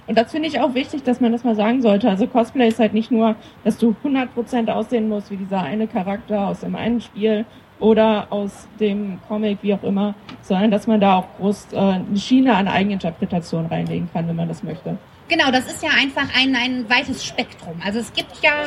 [0.08, 2.10] Und das finde ich auch wichtig, dass man das mal sagen sollte.
[2.10, 6.48] Also Cosplay ist halt nicht nur, dass du 100% aussehen musst wie dieser eine Charakter
[6.48, 7.46] aus dem einen Spiel
[7.80, 12.18] oder aus dem Comic, wie auch immer, sondern dass man da auch groß äh, eine
[12.18, 14.98] Schiene an Eigeninterpretation reinlegen kann, wenn man das möchte.
[15.28, 17.80] Genau, das ist ja einfach ein, ein weites Spektrum.
[17.86, 18.66] Also es gibt ja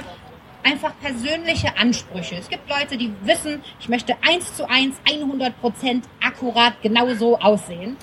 [0.63, 2.37] einfach persönliche Ansprüche.
[2.37, 7.97] Es gibt Leute, die wissen, ich möchte eins zu eins, 100 Prozent akkurat genauso aussehen.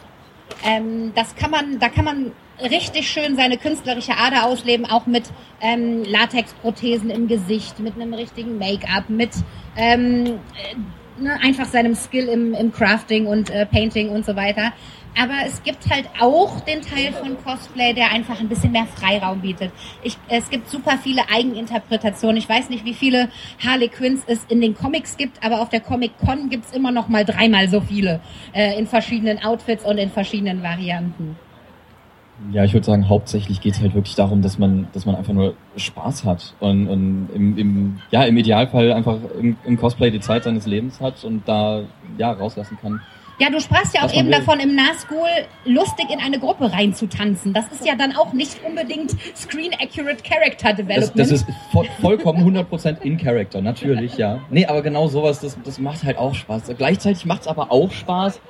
[0.65, 5.23] Ähm, das kann man, da kann man richtig schön seine künstlerische Ader ausleben, auch mit
[5.61, 9.31] ähm, Latexprothesen im Gesicht, mit einem richtigen Make-up, mit
[9.77, 10.75] ähm, äh,
[11.21, 14.73] ne, einfach seinem Skill im, im Crafting und äh, Painting und so weiter.
[15.17, 19.41] Aber es gibt halt auch den Teil von Cosplay, der einfach ein bisschen mehr Freiraum
[19.41, 19.71] bietet.
[20.03, 22.37] Ich, es gibt super viele Eigeninterpretationen.
[22.37, 23.29] Ich weiß nicht, wie viele
[23.63, 27.07] Harley Quinns es in den Comics gibt, aber auf der Comic Con gibt's immer noch
[27.07, 28.21] mal dreimal so viele
[28.53, 31.35] äh, in verschiedenen Outfits und in verschiedenen Varianten.
[32.51, 35.55] Ja, ich würde sagen, hauptsächlich geht's halt wirklich darum, dass man, dass man einfach nur
[35.75, 40.45] Spaß hat und, und im, im, ja, im Idealfall einfach im, im Cosplay die Zeit
[40.45, 41.81] seines Lebens hat und da
[42.17, 43.01] ja rauslassen kann.
[43.39, 44.35] Ja, du sprachst ja auch eben will.
[44.37, 45.29] davon, im Nahschool
[45.63, 47.53] lustig in eine Gruppe reinzutanzen.
[47.53, 51.19] Das ist ja dann auch nicht unbedingt Screen-Accurate Character Das, Development.
[51.19, 54.39] das ist voll, vollkommen 100% in Character, natürlich, ja.
[54.49, 56.63] Nee, aber genau sowas, das, das macht halt auch Spaß.
[56.77, 58.41] Gleichzeitig macht's aber auch Spaß,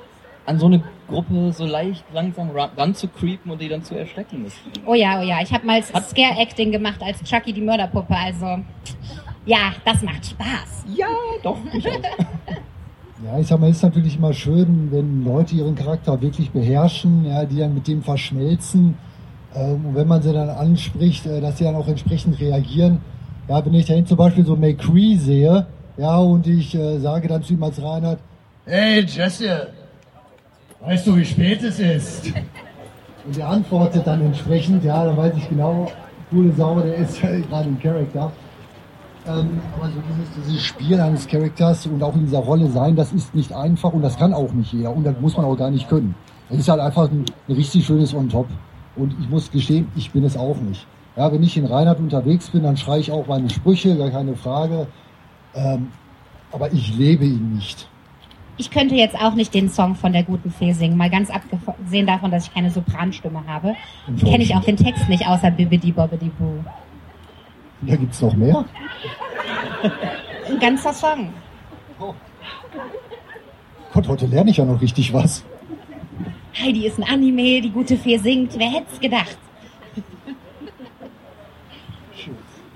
[0.46, 3.96] an so eine Gruppe so leicht langsam ran, ran zu creepen und die dann zu
[3.96, 4.44] erschrecken.
[4.44, 4.54] Das,
[4.86, 5.40] Oh ja, oh ja.
[5.42, 8.14] Ich habe mal Scare-Acting gemacht als Chucky die Mörderpuppe.
[8.16, 8.60] Also
[9.46, 10.84] ja, das macht Spaß.
[10.94, 11.08] ja,
[11.42, 11.58] doch.
[13.22, 17.44] Ja, ich sag mal, ist natürlich immer schön, wenn Leute ihren Charakter wirklich beherrschen, ja,
[17.44, 18.96] die dann mit dem verschmelzen.
[19.54, 23.02] Ähm, und wenn man sie dann anspricht, äh, dass sie dann auch entsprechend reagieren.
[23.46, 25.66] Ja, wenn ich da hinten zum Beispiel so McCree sehe,
[25.98, 28.20] ja, und ich äh, sage dann zu ihm als Reinhard,
[28.64, 29.68] Hey Jesse,
[30.80, 32.32] weißt du, wie spät es ist?
[33.26, 35.90] und er antwortet dann entsprechend, ja, dann weiß ich genau,
[36.30, 38.32] coole Sau, der ist ja gerade im Charakter.
[39.26, 43.12] Ähm, aber so dieses, dieses Spiel eines Charakters und auch in dieser Rolle sein, das
[43.12, 45.70] ist nicht einfach und das kann auch nicht jeder und das muss man auch gar
[45.70, 46.14] nicht können.
[46.48, 48.48] Das ist halt einfach ein, ein richtig schönes On-Top.
[48.96, 50.86] Und ich muss gestehen, ich bin es auch nicht.
[51.16, 54.36] Ja, wenn ich in Reinhard unterwegs bin, dann schreie ich auch meine Sprüche, gar keine
[54.36, 54.86] Frage.
[55.54, 55.88] Ähm,
[56.50, 57.89] aber ich lebe ihn nicht.
[58.60, 62.06] Ich könnte jetzt auch nicht den Song von der guten Fee singen, mal ganz abgesehen
[62.06, 63.74] davon, dass ich keine Sopranstimme habe.
[64.20, 66.62] Kenne ich auch den Text nicht, außer Bibbidi Bobbidi Boo.
[67.80, 68.66] Da gibt's noch mehr.
[70.46, 71.30] Ein ganzer Song.
[73.94, 75.42] Gott, heute lerne ich ja noch richtig was.
[76.62, 78.58] Heidi ist ein Anime, die gute Fee singt.
[78.58, 79.38] Wer hätte es gedacht?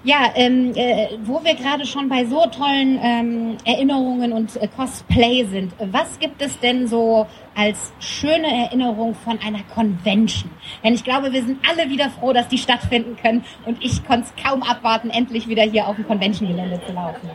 [0.07, 5.45] Ja, ähm, äh, wo wir gerade schon bei so tollen ähm, Erinnerungen und äh, Cosplay
[5.45, 10.51] sind, was gibt es denn so als schöne Erinnerung von einer Convention?
[10.85, 14.27] Denn ich glaube, wir sind alle wieder froh, dass die stattfinden können und ich konnte
[14.27, 17.31] es kaum abwarten, endlich wieder hier auf dem Convention-Gelände zu laufen.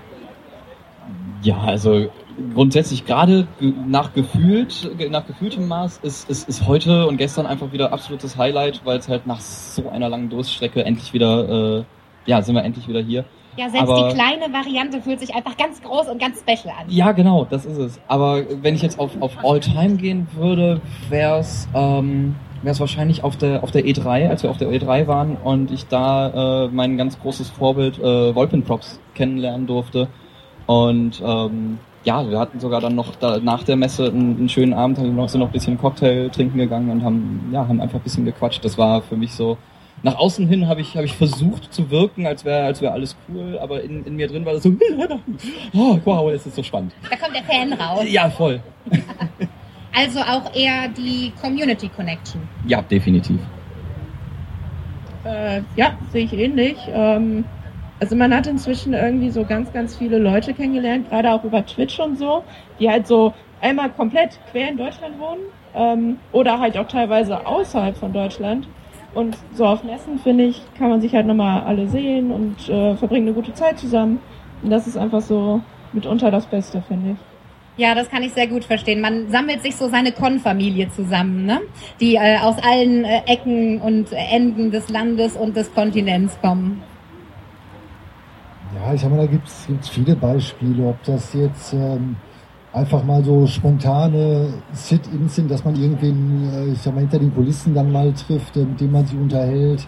[1.42, 2.12] Ja, also
[2.54, 7.48] grundsätzlich gerade ge- nach gefühlt, ge- nach gefühltem Maß ist, ist, ist heute und gestern
[7.48, 11.84] einfach wieder absolutes Highlight, weil es halt nach so einer langen Durststrecke endlich wieder, äh,
[12.30, 13.26] ja, sind wir endlich wieder hier.
[13.58, 16.86] Ja, selbst Aber- die kleine Variante fühlt sich einfach ganz groß und ganz special an.
[16.88, 18.00] Ja, genau, das ist es.
[18.08, 23.36] Aber wenn ich jetzt auf, auf All-Time gehen würde, wäre es ähm, wär's wahrscheinlich auf
[23.38, 26.98] der, auf der E3, als wir auf der E3 waren und ich da äh, mein
[26.98, 30.08] ganz großes Vorbild äh, Wolpenprops kennenlernen durfte.
[30.68, 34.74] Und ähm, ja, wir hatten sogar dann noch da, nach der Messe einen, einen schönen
[34.74, 37.82] Abend, haben wir noch, sind noch ein bisschen Cocktail trinken gegangen und haben, ja, haben
[37.82, 38.64] einfach ein bisschen gequatscht.
[38.64, 39.58] Das war für mich so.
[40.04, 43.18] Nach außen hin habe ich, habe ich versucht zu wirken, als wäre als wäre alles
[43.28, 44.70] cool, aber in, in mir drin war das so,
[45.74, 46.94] oh, wow, es ist so spannend.
[47.10, 48.06] Da kommt der Fan raus.
[48.08, 48.62] Ja, voll.
[49.92, 52.48] Also auch eher die Community Connection.
[52.68, 53.40] Ja, definitiv.
[55.26, 56.78] Äh, ja, sehe ich ähnlich.
[56.88, 57.44] Ähm,
[58.00, 62.00] also man hat inzwischen irgendwie so ganz, ganz viele Leute kennengelernt, gerade auch über Twitch
[62.00, 62.44] und so,
[62.80, 65.42] die halt so einmal komplett quer in Deutschland wohnen
[65.76, 68.68] ähm, oder halt auch teilweise außerhalb von Deutschland.
[69.14, 72.96] Und so auf Messen, finde ich, kann man sich halt nochmal alle sehen und äh,
[72.96, 74.20] verbringen eine gute Zeit zusammen.
[74.62, 75.62] Und das ist einfach so
[75.94, 77.18] mitunter das Beste, finde ich.
[77.80, 79.00] Ja, das kann ich sehr gut verstehen.
[79.00, 81.62] Man sammelt sich so seine Con-Familie zusammen, ne?
[82.02, 86.84] die äh, aus allen äh, Ecken und Enden des Landes und des Kontinents kommen.
[88.76, 92.18] Ja, ich sag mal, da gibt's gibt's viele Beispiele, ob das jetzt ähm,
[92.74, 97.34] einfach mal so spontane Sit-ins sind, dass man irgendwen, äh, ich sag mal, hinter den
[97.34, 99.88] Kulissen dann mal trifft, äh, mit dem man sich unterhält.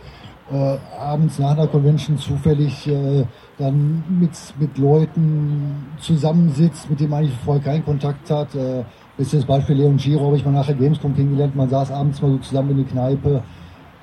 [0.52, 3.24] äh, abends nach einer Convention zufällig äh,
[3.58, 8.54] dann mit, mit Leuten zusammensitzt, mit denen man eigentlich vorher keinen Kontakt hat.
[8.56, 8.84] Äh,
[9.18, 11.56] bestes Beispiel Leon Giro habe ich mal nachher Gamescom kennengelernt.
[11.56, 13.44] Man saß abends mal so zusammen in die Kneipe.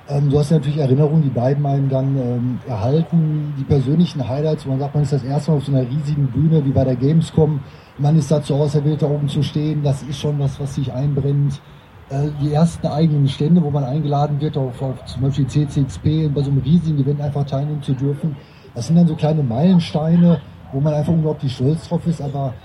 [0.09, 3.53] Ähm, du hast natürlich Erinnerungen, die beiden meinen dann ähm, erhalten.
[3.59, 6.27] Die persönlichen Highlights, wo man sagt, man ist das erste Mal auf so einer riesigen
[6.27, 7.59] Bühne wie bei der Gamescom.
[7.99, 9.83] Man ist dazu auserwählt, da oben zu stehen.
[9.83, 11.61] Das ist schon was, was sich einbrennt.
[12.09, 16.41] Äh, die ersten eigenen Stände, wo man eingeladen wird, auf, auf zum Beispiel CCXP, bei
[16.41, 18.35] so einem riesigen Event einfach teilnehmen zu dürfen.
[18.73, 20.41] Das sind dann so kleine Meilensteine,
[20.71, 22.19] wo man einfach unglaublich stolz drauf ist.
[22.19, 22.55] Aber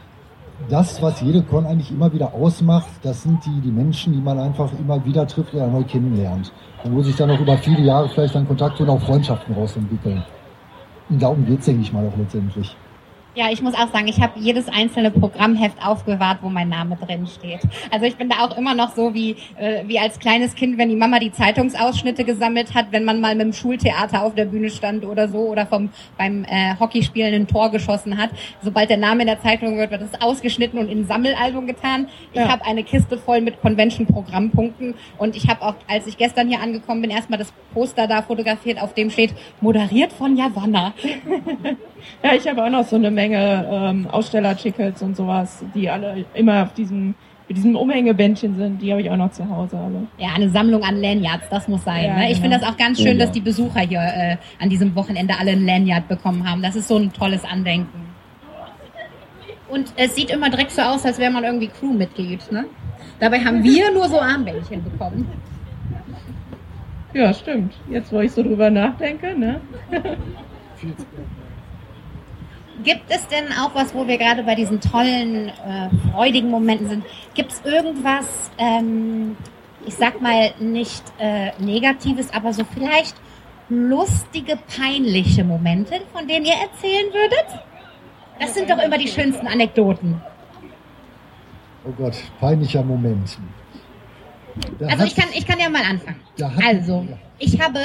[0.69, 4.39] das, was jede Con eigentlich immer wieder ausmacht, das sind die, die Menschen, die man
[4.39, 6.53] einfach immer wieder trifft oder neu kennenlernt.
[6.85, 10.23] Und wo sich dann auch über viele Jahre vielleicht dann Kontakte und auch Freundschaften rausentwickeln.
[11.11, 12.77] Und darum geht's denke ich mal, auch letztendlich.
[13.37, 17.27] Ja, ich muss auch sagen, ich habe jedes einzelne Programmheft aufgewahrt, wo mein Name drin
[17.27, 17.59] steht.
[17.91, 20.89] Also ich bin da auch immer noch so wie, äh, wie als kleines Kind, wenn
[20.89, 24.71] die Mama die Zeitungsausschnitte gesammelt hat, wenn man mal mit dem Schultheater auf der Bühne
[24.71, 28.31] stand oder so oder vom beim äh, Hockeyspielen ein Tor geschossen hat.
[28.63, 32.07] Sobald der Name in der Zeitung wird, wird es ausgeschnitten und in ein Sammelalbum getan.
[32.33, 32.49] Ich Ja.
[32.49, 37.03] habe eine Kiste voll mit Convention-Programmpunkten und ich habe auch, als ich gestern hier angekommen
[37.03, 40.95] bin, erstmal das Poster da fotografiert, auf dem steht, moderiert von Javanna.
[42.23, 46.63] Ja, ich habe auch noch so eine Menge ähm, Aussteller-Tickets und sowas, die alle immer
[46.63, 47.15] auf diesem,
[47.49, 48.81] mit diesem Umhängebändchen sind.
[48.81, 50.07] Die habe ich auch noch zu Hause alle.
[50.19, 52.05] Ja, eine Sammlung an Lanyards, das muss sein.
[52.05, 52.25] Ja, ne?
[52.31, 52.43] Ich genau.
[52.43, 53.25] finde das auch ganz schön, Ja.
[53.27, 56.63] dass die Besucher hier äh, an diesem Wochenende alle ein Lanyard bekommen haben.
[56.63, 58.09] Das ist so ein tolles Andenken.
[59.69, 62.53] Und es sieht immer direkt so aus, als wäre man irgendwie Crewmitglied.
[62.53, 62.67] Ne?
[63.19, 65.27] Dabei haben wir nur so Armbändchen bekommen.
[67.13, 67.75] Ja, stimmt.
[67.91, 69.61] Jetzt, wo ich so drüber nachdenke, ne?
[72.83, 77.05] Gibt es denn auch was, wo wir gerade bei diesen tollen, äh, freudigen Momenten sind?
[77.35, 79.37] Gibt es irgendwas, ähm,
[79.87, 83.15] ich sag mal nicht äh, Negatives, aber so vielleicht
[83.69, 87.47] lustige, peinliche Momente, von denen ihr erzählen würdet?
[88.41, 90.21] Das sind doch immer die schönsten Anekdoten.
[91.87, 93.39] Oh Gott, peinlicher Moment.
[94.79, 96.21] Da Also ich kann, ich kann ja mal anfangen.
[96.41, 97.17] hat- Also, ja.
[97.39, 97.79] ich habe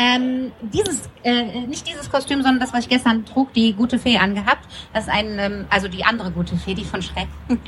[0.00, 4.16] ähm, dieses, äh, nicht dieses Kostüm, sondern das, was ich gestern trug, die gute Fee
[4.16, 4.66] angehabt.
[4.94, 7.28] Das ist ein, ähm, also die andere gute Fee, die von Schreck.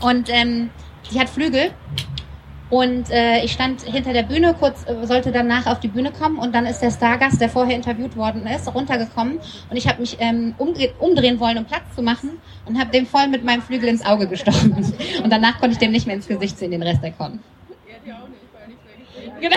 [0.00, 0.70] Und ähm,
[1.10, 1.72] die hat Flügel.
[2.70, 6.38] Und äh, ich stand hinter der Bühne, kurz äh, sollte danach auf die Bühne kommen
[6.38, 10.16] und dann ist der Stargast, der vorher interviewt worden ist, runtergekommen und ich habe mich
[10.20, 12.30] ähm, umdre umdrehen wollen, um Platz zu machen
[12.64, 14.72] und habe dem voll mit meinem Flügel ins Auge gestochen.
[15.22, 17.40] Und danach konnte ich dem nicht mehr ins Gesicht sehen, den Rest der Con.
[19.42, 19.56] Genau.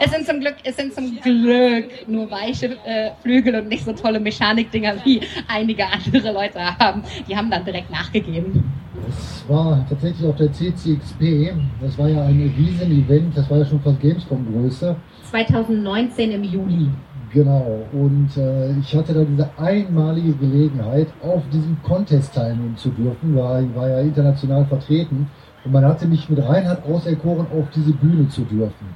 [0.00, 3.92] es sind zum Glück, es sind zum Glück nur weiche äh, Flügel und nicht so
[3.92, 7.02] tolle Mechanikdinger wie einige andere Leute haben.
[7.28, 8.72] Die haben dann direkt nachgegeben.
[9.08, 11.52] Es war tatsächlich auf der CCXP.
[11.80, 13.36] Das war ja ein Riesen-Event.
[13.36, 14.94] Das war ja schon fast Gamescom-Größe.
[15.30, 16.88] 2019 im Juli.
[17.32, 17.84] Genau.
[17.92, 23.34] Und äh, ich hatte da diese einmalige Gelegenheit, auf diesem Contest teilnehmen zu dürfen.
[23.34, 25.28] War, war ja international vertreten.
[25.64, 28.86] Und man hatte mich mit Reinhard auserkoren, auf diese Bühne zu dürfen.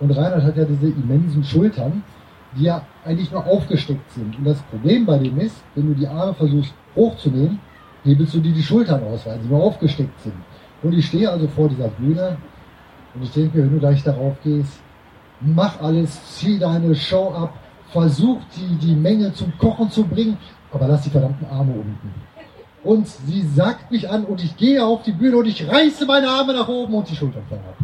[0.00, 2.02] Und Reinhard hat ja diese immensen Schultern,
[2.56, 4.38] die ja eigentlich nur aufgesteckt sind.
[4.38, 7.58] Und das Problem bei dem ist, wenn du die Arme versuchst hochzunehmen,
[8.04, 10.34] hebelst du dir die Schultern aus, weil sie nur aufgesteckt sind.
[10.82, 12.38] Und ich stehe also vor dieser Bühne
[13.14, 14.80] und ich denke mir, wenn du gleich darauf gehst,
[15.40, 17.54] mach alles, zieh deine Show ab,
[17.90, 20.38] versuch die, die Menge zum Kochen zu bringen,
[20.72, 22.14] aber lass die verdammten Arme unten.
[22.88, 26.26] Und sie sagt mich an und ich gehe auf die Bühne und ich reiße meine
[26.26, 27.76] Arme nach oben und die Schultern fallen ab.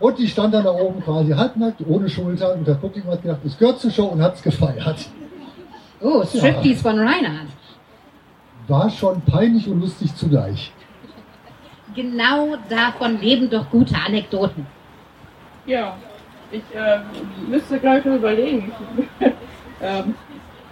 [0.00, 3.38] Und die stand dann da oben quasi halbnackt, ohne Schultern und das Publikum hat gedacht,
[3.44, 5.08] es gehört zur Show und hat es gefeiert.
[6.00, 7.50] Oh, Striptease von Reinhard.
[8.66, 10.72] War schon peinlich und lustig zugleich.
[11.94, 14.66] Genau davon leben doch gute Anekdoten.
[15.66, 15.96] Ja,
[16.50, 17.02] ich ähm,
[17.48, 18.72] müsste, noch überlegen.
[19.80, 20.16] ähm,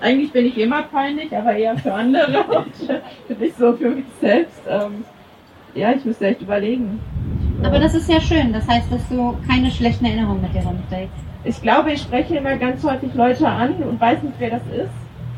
[0.01, 4.61] eigentlich bin ich immer peinlich, aber eher für andere und nicht so für mich selbst.
[4.69, 5.05] Ähm,
[5.75, 7.01] ja, ich müsste echt überlegen.
[7.63, 8.53] Aber das ist ja schön.
[8.53, 11.15] Das heißt, dass du keine schlechten Erinnerungen mit dir rumträgst.
[11.45, 14.91] Ich glaube, ich spreche immer ganz häufig Leute an und weiß nicht, wer das ist.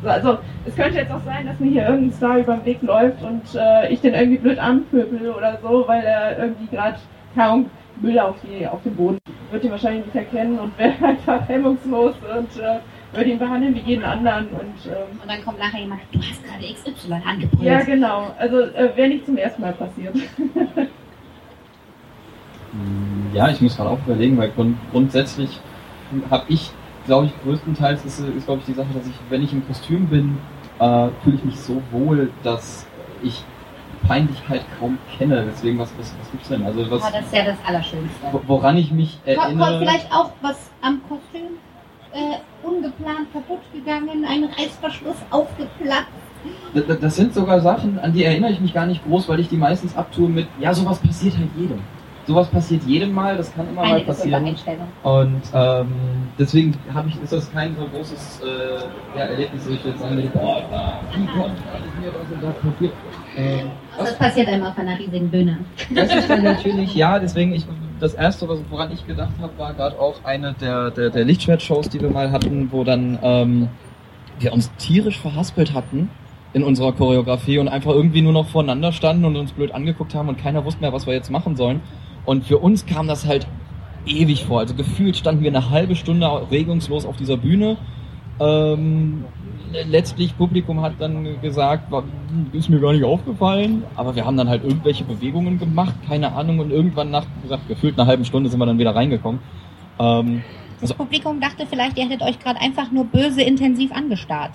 [0.04, 3.22] Also, es könnte jetzt auch sein, dass mir hier irgendein Star über den Weg läuft
[3.22, 6.98] und äh, ich den irgendwie blöd anpöbel oder so, weil er irgendwie gerade
[7.34, 7.66] kaum
[8.00, 9.18] Müll auf, die, auf dem Boden
[9.50, 12.78] wird ihn wahrscheinlich nicht erkennen und wäre einfach hemmungslos und äh,
[13.12, 14.48] würde ihn behandeln wie jeden anderen.
[14.48, 17.62] Und ähm, Und dann kommt nachher jemand, du hast gerade XY angebrüllt.
[17.68, 18.34] ja, genau.
[18.38, 20.14] Also, äh, wäre nicht zum ersten Mal passiert.
[23.32, 25.58] Ja, ich muss gerade auch überlegen, weil grund grundsätzlich
[26.30, 26.70] habe ich,
[27.06, 30.06] glaube ich, größtenteils ist, ist glaube ich, die Sache, dass ich, wenn ich im Kostüm
[30.06, 30.38] bin,
[30.78, 32.86] äh, fühle ich mich so wohl, dass
[33.22, 33.42] ich
[34.06, 35.44] Peinlichkeit kaum kenne.
[35.50, 36.64] Deswegen, was, was, was gibt's denn?
[36.64, 38.08] Also, was, Oh, das ist ja das Allerschönste.
[38.32, 39.78] wo- woran ich mich Kommt, kommt erinnere.
[39.80, 41.47] vielleicht auch was am Kostüm
[42.18, 46.08] äh, ungeplant kaputt gegangen, ein Reißverschluss aufgeplatzt.
[46.74, 49.48] Das, das sind sogar Sachen, an die erinnere ich mich gar nicht groß, weil ich
[49.48, 51.80] die meistens abtue mit, ja, sowas passiert halt jedem.
[52.26, 54.54] Sowas passiert jedem Mal, das kann immer Eine mal passieren.
[55.02, 55.88] Und ähm,
[56.38, 60.16] deswegen habe ich, ist das kein so großes äh, ja, Erlebnis, wo ich jetzt sagen
[60.16, 62.92] würde, boah, wie Gott, was ist mir das und das passiert.
[63.34, 65.58] Ähm, Das passiert einem auf einer riesigen Bühne.
[65.94, 67.64] das ist dann natürlich, ja, deswegen, ich,
[68.00, 72.00] das erste, woran ich gedacht habe, war gerade auch eine der, der, der Lichtschwert-Shows, die
[72.00, 73.68] wir mal hatten, wo dann ähm,
[74.38, 76.10] wir uns tierisch verhaspelt hatten
[76.52, 80.28] in unserer Choreografie und einfach irgendwie nur noch voneinander standen und uns blöd angeguckt haben
[80.28, 81.80] und keiner wusste mehr, was wir jetzt machen sollen.
[82.24, 83.46] Und für uns kam das halt
[84.06, 84.60] ewig vor.
[84.60, 87.76] Also gefühlt standen wir eine halbe Stunde regungslos auf dieser Bühne.
[88.40, 89.24] Ähm,
[89.72, 91.92] letztlich Publikum hat dann gesagt,
[92.52, 96.58] ist mir gar nicht aufgefallen, aber wir haben dann halt irgendwelche Bewegungen gemacht, keine Ahnung,
[96.60, 99.40] und irgendwann nach, gesagt, gefühlt einer halben Stunde sind wir dann wieder reingekommen.
[99.98, 100.42] Ähm,
[100.80, 104.52] Das Publikum dachte vielleicht, ihr hättet euch gerade einfach nur böse intensiv angestarrt.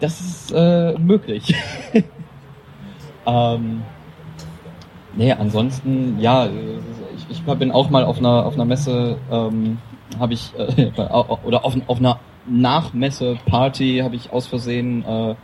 [0.00, 1.54] Das ist äh, möglich.
[3.26, 3.82] ähm,
[5.16, 6.50] nee, ansonsten, ja, äh,
[7.16, 9.78] ich, ich bin auch mal auf einer auf einer Messe, ähm,
[10.18, 10.90] habe ich äh,
[11.44, 15.34] oder auf, auf einer Nachmesse-Party habe ich aus Versehen äh,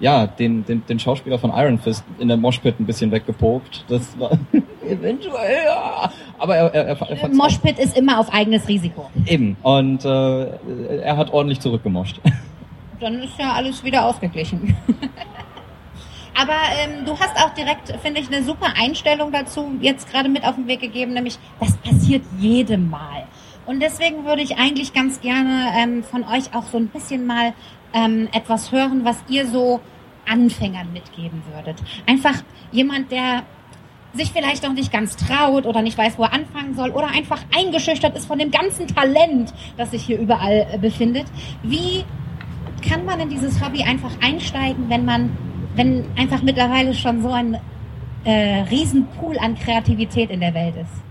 [0.00, 3.84] ja den, den den Schauspieler von Iron Fist in der Moshpit ein bisschen weggepokt.
[3.88, 4.32] Das war
[4.88, 6.10] eventuell, ja.
[6.38, 9.10] aber er er, er, er Moshpit ist immer auf eigenes Risiko.
[9.26, 12.20] eben und äh, er hat ordentlich zurückgemoscht.
[13.00, 14.76] Dann ist ja alles wieder ausgeglichen.
[16.40, 20.44] Aber ähm, du hast auch direkt, finde ich, eine super Einstellung dazu jetzt gerade mit
[20.44, 23.26] auf den Weg gegeben, nämlich das passiert jedem Mal.
[23.68, 27.52] Und deswegen würde ich eigentlich ganz gerne ähm, von euch auch so ein bisschen mal
[27.92, 29.80] ähm, etwas hören, was ihr so
[30.26, 31.76] Anfängern mitgeben würdet.
[32.06, 33.42] Einfach jemand, der
[34.14, 37.42] sich vielleicht noch nicht ganz traut oder nicht weiß, wo er anfangen soll oder einfach
[37.54, 41.26] eingeschüchtert ist von dem ganzen Talent, das sich hier überall äh, befindet.
[41.62, 42.06] Wie
[42.88, 45.36] kann man in dieses Hobby einfach einsteigen, wenn man,
[45.76, 47.58] wenn einfach mittlerweile schon so ein
[48.24, 51.02] äh, Riesenpool an Kreativität in der Welt ist?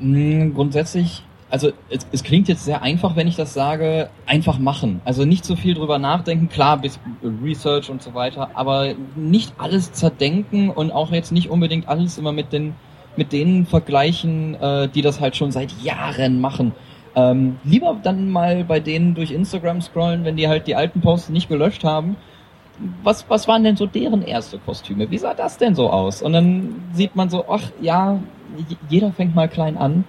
[0.00, 5.00] Mm, Grundsätzlich, also es, es klingt jetzt sehr einfach, wenn ich das sage, einfach machen.
[5.04, 9.92] Also nicht so viel drüber nachdenken, klar, bis Research und so weiter, aber nicht alles
[9.92, 12.74] zerdenken und auch jetzt nicht unbedingt alles immer mit den
[13.16, 16.72] mit denen vergleichen, äh, die das halt schon seit Jahren machen.
[17.16, 21.30] Ähm, lieber dann mal bei denen durch Instagram scrollen, wenn die halt die alten Posts
[21.30, 22.16] nicht gelöscht haben.
[23.02, 25.10] Was, was waren denn so deren erste Kostüme?
[25.10, 26.22] Wie sah das denn so aus?
[26.22, 28.20] Und dann sieht man so, ach ja,
[28.88, 30.04] jeder fängt mal klein an.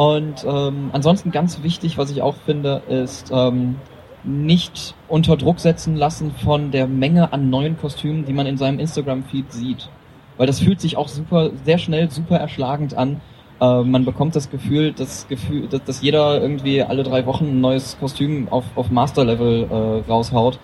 [0.00, 3.76] Und ähm, ansonsten ganz wichtig, was ich auch finde, ist ähm,
[4.24, 8.78] nicht unter Druck setzen lassen von der Menge an neuen Kostümen, die man in seinem
[8.78, 9.90] Instagram-Feed sieht.
[10.38, 13.20] Weil das fühlt sich auch super, sehr schnell super erschlagend an.
[13.60, 17.60] Äh, man bekommt das Gefühl, das Gefühl, dass, dass jeder irgendwie alle drei Wochen ein
[17.60, 20.60] neues Kostüm auf, auf Master-Level äh, raushaut.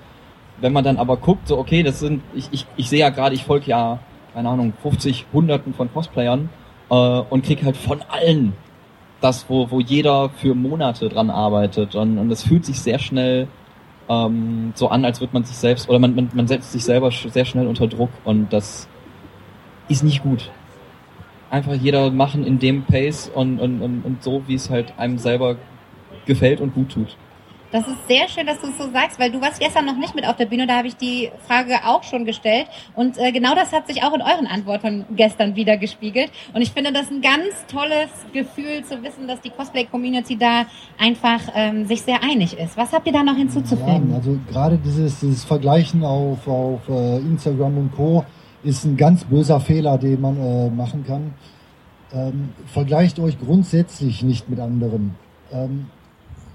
[0.63, 3.35] Wenn man dann aber guckt, so okay, das sind, ich, ich, ich sehe ja gerade,
[3.35, 3.99] ich folge ja,
[4.33, 6.49] keine Ahnung, 50, Hunderten von Cosplayern
[6.89, 8.55] äh, und krieg halt von allen
[9.21, 11.95] das, wo, wo jeder für Monate dran arbeitet.
[11.95, 13.49] Und, und fühlt sich sehr schnell
[14.09, 17.11] ähm, so an, als würde man sich selbst, oder man, man, man setzt sich selber
[17.11, 18.89] sehr schnell unter Druck und das
[19.89, 20.51] ist nicht gut.
[21.51, 25.19] Einfach jeder machen in dem Pace und, und, und, und so, wie es halt einem
[25.19, 25.57] selber
[26.27, 27.17] gefällt und gut tut.
[27.73, 30.15] Das ist sehr schön, dass du es so sagst, weil du warst gestern noch nicht
[30.15, 32.67] mit auf der Bühne, da habe ich die Frage auch schon gestellt.
[32.95, 36.31] Und äh, genau das hat sich auch in euren Antworten gestern wieder gespiegelt.
[36.55, 40.67] Und ich finde das ein ganz tolles Gefühl zu wissen, dass die Cosplay-Community da
[40.99, 42.77] einfach ähm, sich sehr einig ist.
[42.77, 44.13] Was habt ihr da noch Ja, hinzuzufügen?
[44.15, 48.25] also gerade dieses, dieses Vergleichen auf, auf äh, Instagram und Co.
[48.63, 51.35] ist ein ganz böser Fehler, den man äh, machen kann.
[52.15, 55.17] Ähm, vergleicht euch grundsätzlich nicht mit anderen.
[55.53, 55.87] Ähm,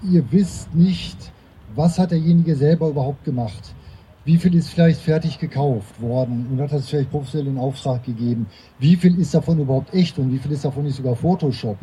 [0.02, 1.32] ihr wisst nicht,
[1.74, 3.74] was hat derjenige selber überhaupt gemacht.
[4.24, 8.46] Wie viel ist vielleicht fertig gekauft worden und hat das vielleicht professionell in Auftrag gegeben?
[8.78, 11.78] Wie viel ist davon überhaupt echt und wie viel ist davon nicht sogar Photoshop?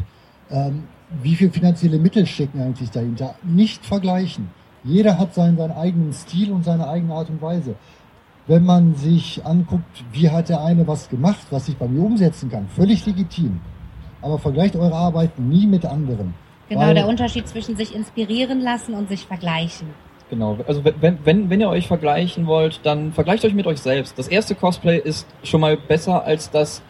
[0.50, 0.84] Ähm,
[1.22, 3.36] wie viel finanzielle Mittel stecken eigentlich dahinter?
[3.44, 4.50] Nicht vergleichen.
[4.84, 7.76] Jeder hat seinen, seinen eigenen Stil und seine eigene Art und Weise.
[8.48, 12.50] Wenn man sich anguckt, wie hat der eine was gemacht, was ich bei mir umsetzen
[12.50, 13.60] kann, völlig legitim.
[14.22, 16.34] Aber vergleicht eure Arbeiten nie mit anderen.
[16.70, 19.88] Genau, Weil- der Unterschied zwischen sich inspirieren lassen und sich vergleichen.
[20.30, 20.58] Genau.
[20.68, 24.18] Also wenn, wenn, wenn ihr euch vergleichen wollt, dann vergleicht euch mit euch selbst.
[24.20, 26.84] Das erste Cosplay ist schon mal besser als das,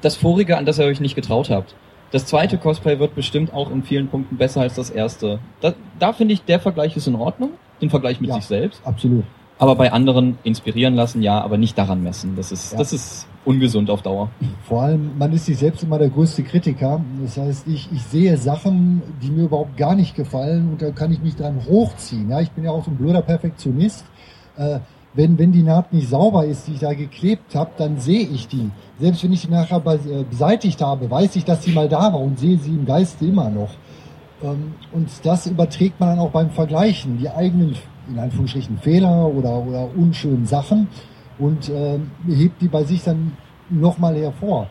[0.00, 1.74] das vorige, an das ihr euch nicht getraut habt.
[2.12, 5.40] Das zweite Cosplay wird bestimmt auch in vielen Punkten besser als das erste.
[5.60, 7.50] Da, da finde ich, der Vergleich ist in Ordnung.
[7.82, 8.36] Den Vergleich mit Ja.
[8.36, 8.80] sich selbst.
[8.86, 9.24] Absolut.
[9.58, 12.36] Aber bei anderen inspirieren lassen, ja, aber nicht daran messen.
[12.36, 12.78] Das ist, Ja.
[12.78, 14.30] das ist ungesund auf Dauer.
[14.68, 17.00] Vor allem, man ist sich selbst immer der größte Kritiker.
[17.22, 21.12] Das heißt, ich, ich sehe Sachen, die mir überhaupt gar nicht gefallen und da kann
[21.12, 22.30] ich mich dran hochziehen.
[22.30, 24.04] Ja, ich bin ja auch so ein blöder Perfektionist.
[24.56, 24.78] Äh,
[25.14, 28.46] wenn, wenn die Naht nicht sauber ist, die ich da geklebt habe, dann sehe ich
[28.46, 28.70] die.
[29.00, 32.20] Selbst wenn ich die nachher äh, beseitigt habe, weiß ich, dass sie mal da war
[32.20, 33.70] und sehe sie im Geiste immer noch.
[34.42, 37.74] Ähm, Und das überträgt man dann auch beim Vergleichen, die eigenen,
[38.08, 40.88] in Anführungsstrichen, Fehler oder, oder unschönen Sachen
[41.38, 43.36] und ähm, hebt die bei sich dann
[43.70, 44.68] nochmal hervor.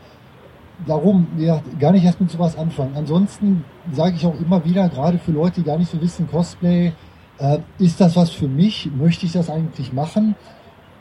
[0.86, 2.92] Darum ja, gar nicht erst mit sowas anfangen.
[2.96, 6.94] Ansonsten sage ich auch immer wieder, gerade für Leute, die gar nicht so wissen, Cosplay,
[7.40, 8.90] äh, ist das was für mich?
[8.96, 10.36] Möchte ich das eigentlich machen?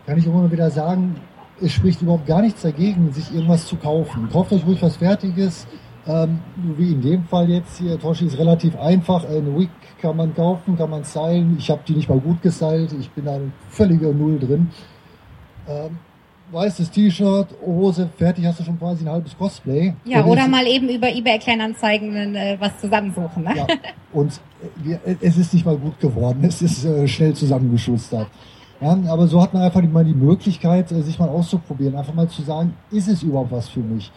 [0.07, 1.16] Kann ich auch immer wieder sagen,
[1.61, 4.28] es spricht überhaupt gar nichts dagegen, sich irgendwas zu kaufen.
[4.30, 5.66] Kauft euch ruhig was Fertiges.
[6.09, 6.38] Ähm,
[6.76, 9.24] wie in dem Fall jetzt hier, Toshi ist relativ einfach.
[9.28, 9.68] Eine Wig
[10.00, 11.57] kann man kaufen, kann man stylen.
[11.59, 12.92] Ich habe die nicht mal gut gestylt.
[12.98, 13.40] Ich bin da
[13.70, 14.70] völliger Null drin.
[15.68, 15.98] Ähm,
[16.52, 19.94] weißes T-Shirt, Hose, fertig hast du schon quasi ein halbes Cosplay.
[20.04, 23.42] Ja, oder jetzt- mal eben über eBay Kleinanzeigen äh, was zusammensuchen.
[23.42, 23.57] Ne?
[23.57, 23.66] ja,
[24.12, 24.40] und
[24.84, 26.38] äh, es ist nicht mal gut geworden.
[26.44, 28.28] Es ist äh, schnell zusammengeschustert.
[28.80, 31.96] Ja, aber so hat man einfach mal die Möglichkeit, äh, sich mal auszuprobieren.
[31.96, 34.12] Einfach mal zu sagen, ist es überhaupt was für mich?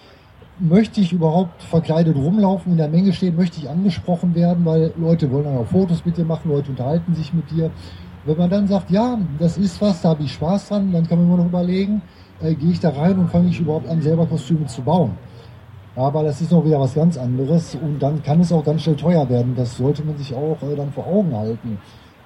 [0.62, 3.38] Möchte ich überhaupt verkleidet rumlaufen, in der Menge stehen?
[3.38, 4.66] Möchte ich angesprochen werden?
[4.66, 7.72] Weil Leute wollen dann auch Fotos mit dir machen, Leute unterhalten sich mit dir.
[8.26, 11.18] Wenn man dann sagt, ja, das ist was, da habe ich Spaß dran, dann kann
[11.18, 12.02] man immer noch überlegen,
[12.42, 15.12] äh, gehe ich da rein und fange ich überhaupt an, selber Kostüme zu bauen.
[15.96, 18.98] Aber das ist noch wieder was ganz anderes und dann kann es auch ganz schnell
[18.98, 19.54] teuer werden.
[19.56, 21.78] Das sollte man sich auch äh, dann vor Augen halten.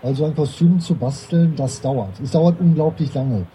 [0.02, 2.20] Also ein Kostüm zu basteln, das dauert.
[2.22, 3.46] Es dauert unglaublich lange.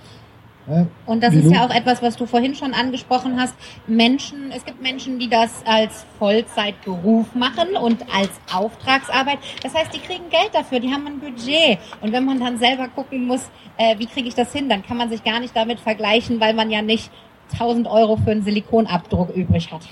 [0.71, 3.55] Ja, Und das ist ja auch etwas, was du vorhin schon angesprochen hast.
[3.87, 9.39] Menschen, es gibt Menschen, die das als Vollzeitberuf machen und als Auftragsarbeit.
[9.63, 11.79] Das heißt, die kriegen Geld dafür, die haben ein Budget.
[12.01, 14.97] Und wenn man dann selber gucken muss, äh, wie kriege ich das hin, dann kann
[14.97, 17.11] man sich gar nicht damit vergleichen, weil man ja nicht
[17.53, 19.83] 1000 Euro für einen Silikonabdruck übrig hat.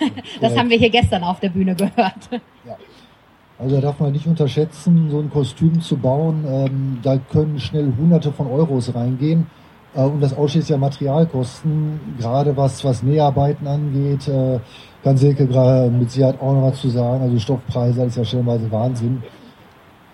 [0.40, 2.28] Das haben wir hier gestern auf der Bühne gehört.
[3.58, 6.44] Also da darf man nicht unterschätzen, so ein Kostüm zu bauen.
[6.46, 9.46] Ähm, da können schnell Hunderte von Euros reingehen.
[9.94, 14.60] Äh, und das ausschließlich ja Materialkosten, gerade was, was Näharbeiten angeht, äh,
[15.02, 17.22] kann Silke gerade mit Sicherheit auch noch was zu sagen.
[17.22, 19.22] Also Stoffpreise, das ist ja stellenweise Wahnsinn.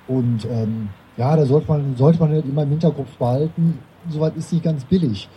[0.09, 3.78] Und ähm, ja, da sollte man, sollte man halt immer im Hinterkopf behalten,
[4.09, 5.28] soweit ist nicht ganz billig.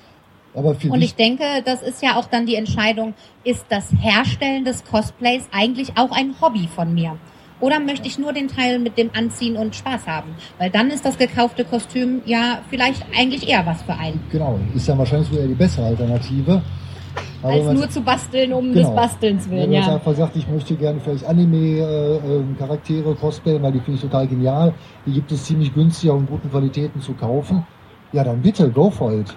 [0.56, 3.14] Aber für Und ich denke, das ist ja auch dann die Entscheidung,
[3.44, 7.18] ist das Herstellen des Cosplays eigentlich auch ein Hobby von mir?
[7.64, 10.32] Oder möchte ich nur den Teil mit dem Anziehen und Spaß haben?
[10.58, 14.86] Weil dann ist das gekaufte Kostüm ja vielleicht eigentlich eher was für einen, genau, ist
[14.86, 16.62] ja wahrscheinlich sogar die bessere Alternative.
[17.42, 18.88] Aber wenn als man- nur zu basteln um Genau.
[18.90, 19.70] des Bastelns Wenn willen.
[19.70, 19.94] man jetzt Ja.
[19.96, 24.74] einfach sagt, ich möchte gerne vielleicht Anime-Charaktere cosplayen, weil die finde ich total genial.
[25.06, 27.66] Die gibt es ziemlich günstig auch in guten Qualitäten zu kaufen.
[28.12, 29.34] Ja, dann bitte, go for it.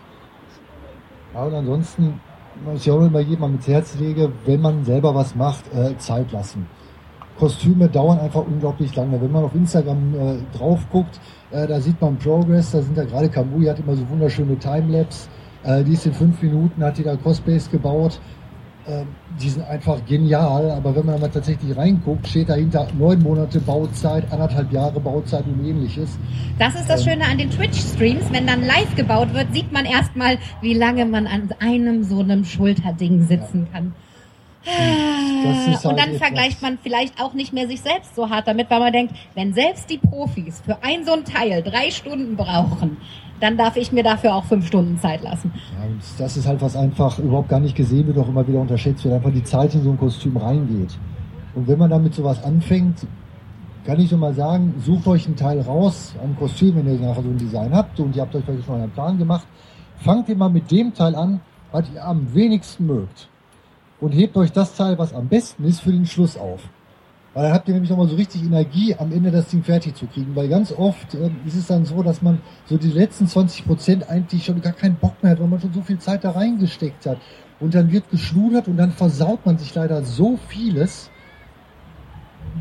[1.33, 2.21] Ja, und ansonsten,
[2.65, 6.33] was ich auch immer jedem mit Herz lege, wenn man selber was macht, äh, Zeit
[6.33, 6.67] lassen.
[7.39, 9.21] Kostüme dauern einfach unglaublich lange.
[9.21, 11.21] Wenn man auf Instagram äh, drauf guckt,
[11.51, 15.29] äh, da sieht man Progress, da sind da gerade Kamui hat immer so wunderschöne Timelapse.
[15.65, 18.21] Äh, die ist in fünf Minuten, hat die da Cosplays gebaut.
[18.87, 19.03] Äh,
[19.41, 24.31] die sind einfach genial, aber wenn man mal tatsächlich reinguckt, steht dahinter neun Monate Bauzeit,
[24.33, 26.17] anderthalb Jahre Bauzeit und ähnliches.
[26.59, 27.13] Das ist das Ähm.
[27.13, 28.33] Schöne an den Twitch-Streams.
[28.33, 32.45] Wenn dann live gebaut wird, sieht man erstmal, wie lange man an einem so einem
[32.45, 33.93] Schulterding sitzen kann.
[34.67, 38.71] Und halt dann etwas- vergleicht man vielleicht auch nicht mehr sich selbst so hart damit,
[38.71, 42.97] weil man denkt, wenn selbst die Profis für ein so ein Teil drei Stunden brauchen,
[43.41, 45.53] dann darf ich mir dafür auch fünf Stunden Zeit lassen.
[45.79, 48.61] Ja, und das ist halt was einfach überhaupt gar nicht gesehen wird, auch immer wieder
[48.61, 50.97] unterschätzt wird, einfach die Zeit in so ein Kostüm reingeht.
[51.55, 53.07] Und wenn man damit sowas anfängt,
[53.85, 57.23] kann ich so mal sagen, sucht euch einen Teil raus, ein Kostüm, wenn ihr nachher
[57.23, 59.47] so ein Design habt und ihr habt euch vielleicht schon einen Plan gemacht,
[59.99, 61.41] fangt ihr mal mit dem Teil an,
[61.73, 63.29] was ihr am wenigsten mögt.
[64.01, 66.61] Und hebt euch das Teil, was am besten ist, für den Schluss auf.
[67.35, 70.07] Weil dann habt ihr nämlich nochmal so richtig Energie, am Ende das Ding fertig zu
[70.07, 70.35] kriegen.
[70.35, 74.09] Weil ganz oft ähm, ist es dann so, dass man so die letzten 20 Prozent
[74.09, 77.05] eigentlich schon gar keinen Bock mehr hat, weil man schon so viel Zeit da reingesteckt
[77.07, 77.19] hat.
[77.61, 81.11] Und dann wird geschludert und dann versaut man sich leider so vieles,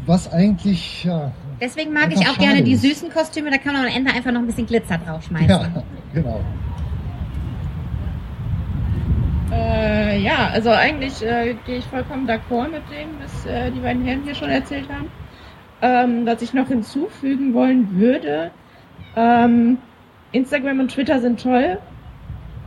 [0.05, 2.81] was eigentlich, ja, Deswegen mag ich auch gerne schade die ist.
[2.81, 5.49] süßen Kostüme, da kann man am Ende einfach noch ein bisschen Glitzer draufschmeißen.
[5.49, 5.83] ja,
[6.13, 6.41] genau.
[9.51, 14.03] Äh, ja, also eigentlich äh, gehe ich vollkommen d'accord mit dem, was äh, die beiden
[14.03, 15.11] Herren hier schon erzählt haben.
[15.81, 18.51] Ähm, was ich noch hinzufügen wollen würde,
[19.15, 19.77] ähm,
[20.31, 21.77] Instagram und Twitter sind toll,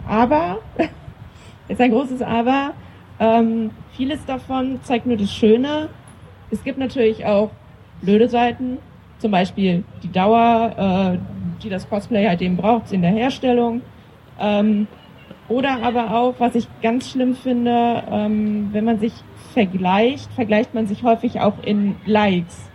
[0.07, 0.59] aber,
[1.69, 2.75] ist ein großes Aber,
[3.19, 5.89] ähm, vieles davon zeigt nur das Schöne.
[6.51, 7.51] Es gibt natürlich auch
[8.01, 8.79] blöde Seiten,
[9.19, 11.19] zum Beispiel die Dauer, äh,
[11.63, 13.83] die das Cosplay halt eben braucht, in der Herstellung.
[14.39, 14.87] Ähm,
[15.49, 19.13] oder aber auch, was ich ganz schlimm finde, ähm, wenn man sich
[19.53, 22.69] vergleicht, vergleicht man sich häufig auch in Likes.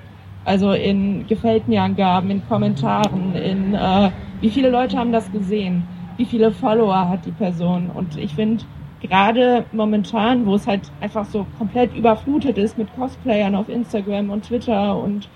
[0.46, 4.12] Also in gefällt mir Angaben, in Kommentaren, in äh,
[4.42, 5.84] wie viele Leute haben das gesehen,
[6.18, 7.90] wie viele Follower hat die Person.
[7.94, 8.64] Und ich finde,
[9.02, 14.46] gerade momentan, wo es halt einfach so komplett überflutet ist mit Cosplayern auf Instagram und
[14.46, 15.30] Twitter und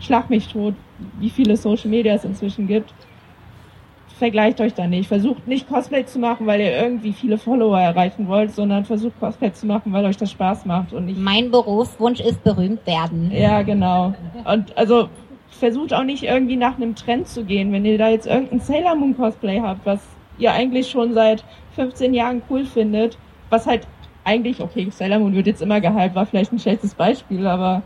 [0.00, 0.74] Schlag mich tot,
[1.18, 2.94] wie viele Social Media es inzwischen gibt,
[4.20, 5.08] vergleicht euch da nicht.
[5.08, 9.52] Versucht nicht Cosplay zu machen, weil ihr irgendwie viele Follower erreichen wollt, sondern versucht Cosplay
[9.52, 11.18] zu machen, weil euch das Spaß macht und nicht.
[11.18, 13.32] Mein Berufswunsch ist berühmt werden.
[13.34, 14.12] Ja, genau.
[14.44, 15.08] Und also
[15.48, 17.72] versucht auch nicht irgendwie nach einem Trend zu gehen.
[17.72, 20.00] Wenn ihr da jetzt irgendein Sailor Moon Cosplay habt, was
[20.38, 21.42] ihr eigentlich schon seit
[21.74, 23.16] 15 Jahren cool findet,
[23.48, 23.86] was halt
[24.24, 27.82] eigentlich, okay, Sailor Moon wird jetzt immer gehypt, war vielleicht ein schlechtes Beispiel, aber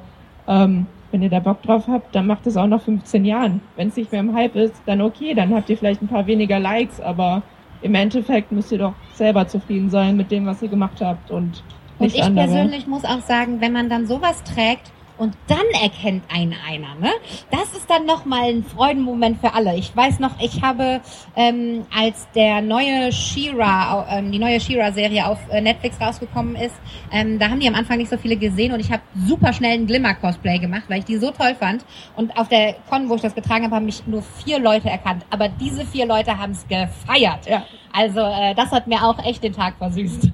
[0.49, 3.61] ähm, wenn ihr da Bock drauf habt, dann macht es auch noch 15 Jahren.
[3.77, 6.27] Wenn es nicht mehr im Hype ist, dann okay, dann habt ihr vielleicht ein paar
[6.27, 7.45] weniger Likes, aber
[7.83, 11.63] im Endeffekt müsst ihr doch selber zufrieden sein mit dem, was ihr gemacht habt und
[12.01, 12.49] nicht Und ich andere.
[12.49, 17.11] persönlich muss auch sagen, wenn man dann sowas trägt und dann erkennt einen einer, ne?
[17.51, 19.77] Das ist dann nochmal ein Freudenmoment für alle.
[19.77, 21.01] Ich weiß noch, ich habe,
[21.37, 26.75] ähm, als der neue She-Ra, ähm, die neue She-Ra-Serie auf äh, Netflix rausgekommen ist,
[27.13, 29.79] ähm, da haben die am Anfang nicht so viele gesehen und ich habe super schnell
[29.79, 31.85] ein Glimmer-Cosplay gemacht, weil ich die so toll fand.
[32.17, 35.25] Und auf der Con, wo ich das getragen habe, haben mich nur vier Leute erkannt.
[35.31, 37.47] Aber diese vier Leute haben es gefeiert.
[37.47, 37.65] Ja.
[37.93, 40.29] Also äh, das hat mir auch echt den Tag versüßt.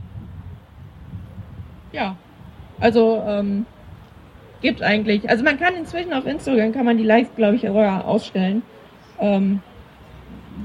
[1.93, 2.16] Ja.
[2.78, 3.66] Also, ähm,
[4.61, 5.29] gibt eigentlich.
[5.29, 8.63] Also man kann inzwischen auf Instagram kann man die Likes, glaube ich, sogar ausstellen.
[9.19, 9.61] Ähm,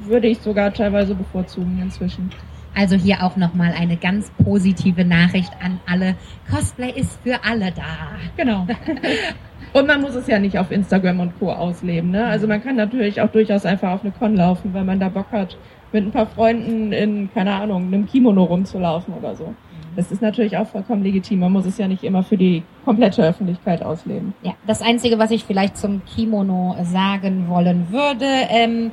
[0.04, 2.32] würde ich sogar teilweise bevorzugen inzwischen.
[2.76, 6.16] Also hier auch nochmal eine ganz positive Nachricht an alle.
[6.52, 8.18] Cosplay ist für alle da.
[8.36, 8.68] Genau.
[9.74, 11.52] Und man muss es ja nicht auf Instagram und Co.
[11.52, 12.12] ausleben.
[12.12, 12.26] Ne?
[12.26, 15.32] Also man kann natürlich auch durchaus einfach auf eine Con laufen, wenn man da Bock
[15.32, 15.58] hat,
[15.92, 19.54] mit ein paar Freunden in, keine Ahnung, einem Kimono rumzulaufen oder so.
[19.96, 21.40] Das ist natürlich auch vollkommen legitim.
[21.40, 24.34] Man muss es ja nicht immer für die komplette Öffentlichkeit ausleben.
[24.42, 28.92] Ja, das Einzige, was ich vielleicht zum Kimono sagen wollen würde, ähm,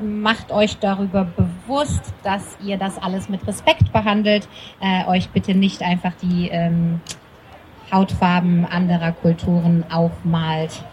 [0.00, 4.48] macht euch darüber bewusst, dass ihr das alles mit Respekt behandelt.
[4.80, 7.00] Äh, euch bitte nicht einfach die ähm,
[7.92, 10.84] Hautfarben anderer Kulturen aufmalt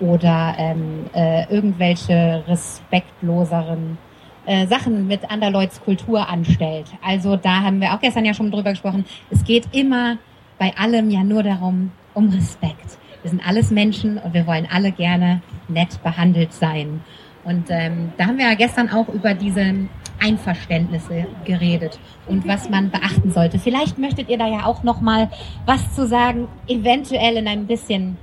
[0.00, 3.98] oder ähm, äh, irgendwelche respektloseren
[4.46, 6.86] äh, Sachen mit Anderleuts Kultur anstellt.
[7.02, 9.04] Also da haben wir auch gestern ja schon drüber gesprochen.
[9.30, 10.18] Es geht immer
[10.58, 12.98] bei allem ja nur darum, um Respekt.
[13.22, 17.00] Wir sind alles Menschen und wir wollen alle gerne nett behandelt sein.
[17.44, 19.74] Und ähm, da haben wir ja gestern auch über diese
[20.20, 23.58] Einverständnisse geredet und was man beachten sollte.
[23.58, 25.30] Vielleicht möchtet ihr da ja auch noch mal
[25.66, 28.16] was zu sagen, eventuell in einem bisschen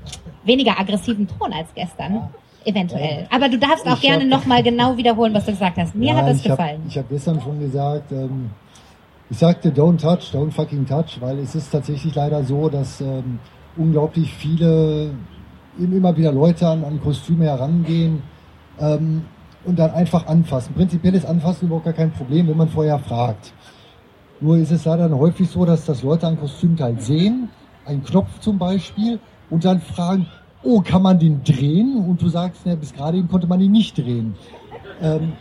[0.43, 2.29] weniger aggressiven Ton als gestern.
[2.65, 3.27] Eventuell.
[3.31, 5.95] Aber du darfst auch Ich gerne hab- noch mal genau wiederholen, was du gesagt hast.
[5.95, 6.81] Mir Ja, hat das ich hab- gefallen.
[6.87, 8.49] ich habe gestern schon gesagt, ähm,
[9.29, 13.39] ich sagte don't touch, don't fucking touch, weil es ist tatsächlich leider so, dass ähm,
[13.77, 15.11] unglaublich viele
[15.79, 18.21] immer wieder Leute an, an Kostüme herangehen
[18.79, 19.23] ähm,
[19.65, 20.73] und dann einfach anfassen.
[20.75, 23.53] Prinzipielles Anfassen überhaupt gar kein Problem, wenn man vorher fragt.
[24.39, 27.49] Nur ist es leider dann häufig so, dass das Leute ein Kostümteil sehen,
[27.85, 30.27] einen Knopf zum Beispiel, und dann fragen,
[30.63, 32.05] oh, kann man den drehen?
[32.07, 34.35] Und du sagst, ne, bis gerade eben konnte man ihn nicht drehen.
[35.01, 35.33] Ähm,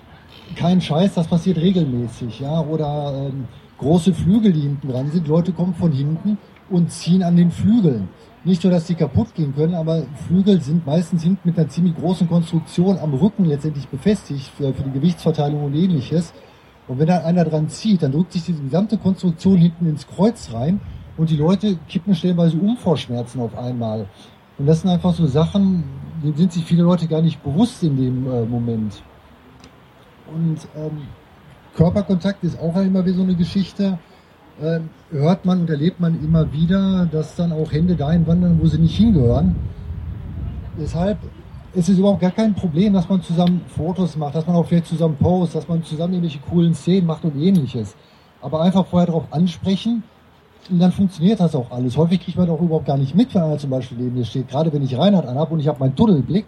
[0.56, 2.60] kein Scheiß, das passiert regelmäßig, ja.
[2.60, 3.44] Oder ähm,
[3.78, 5.28] große Flügel, die hinten dran sind.
[5.28, 6.38] Leute kommen von hinten
[6.70, 8.08] und ziehen an den Flügeln.
[8.44, 11.94] Nicht nur, dass die kaputt gehen können, aber Flügel sind meistens hinten mit einer ziemlich
[11.94, 16.32] großen Konstruktion am Rücken letztendlich befestigt für, für die Gewichtsverteilung und ähnliches.
[16.88, 20.52] Und wenn da einer dran zieht, dann drückt sich diese gesamte Konstruktion hinten ins Kreuz
[20.52, 20.80] rein
[21.16, 24.06] und die Leute kippen stellenweise um vor Schmerzen auf einmal.
[24.58, 25.84] Und das sind einfach so Sachen,
[26.22, 29.02] denen sind sich viele Leute gar nicht bewusst in dem äh, Moment.
[30.32, 31.02] Und ähm,
[31.74, 33.98] Körperkontakt ist auch immer wieder so eine Geschichte.
[34.60, 38.66] Ähm, hört man und erlebt man immer wieder, dass dann auch Hände dahin wandern, wo
[38.66, 39.56] sie nicht hingehören.
[40.78, 41.18] Deshalb
[41.74, 44.86] ist es überhaupt gar kein Problem, dass man zusammen Fotos macht, dass man auch vielleicht
[44.86, 47.96] zusammen postet, dass man zusammen irgendwelche coolen Szenen macht und ähnliches.
[48.42, 50.02] Aber einfach vorher darauf ansprechen
[50.70, 51.96] und dann funktioniert das auch alles.
[51.96, 54.48] Häufig kriegt man auch überhaupt gar nicht mit, wenn einer zum Beispiel neben mir steht.
[54.48, 56.46] Gerade wenn ich Reinhard anhab und ich habe meinen Tunnelblick,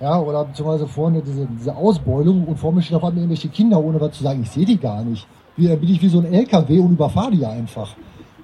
[0.00, 3.82] ja, oder beziehungsweise vorne diese, diese Ausbeulung und vor mir stehen auf einmal irgendwelche Kinder,
[3.82, 4.42] ohne was zu sagen.
[4.42, 5.26] Ich sehe die gar nicht.
[5.56, 7.94] Wie, bin ich wie so ein LKW und überfahre die einfach.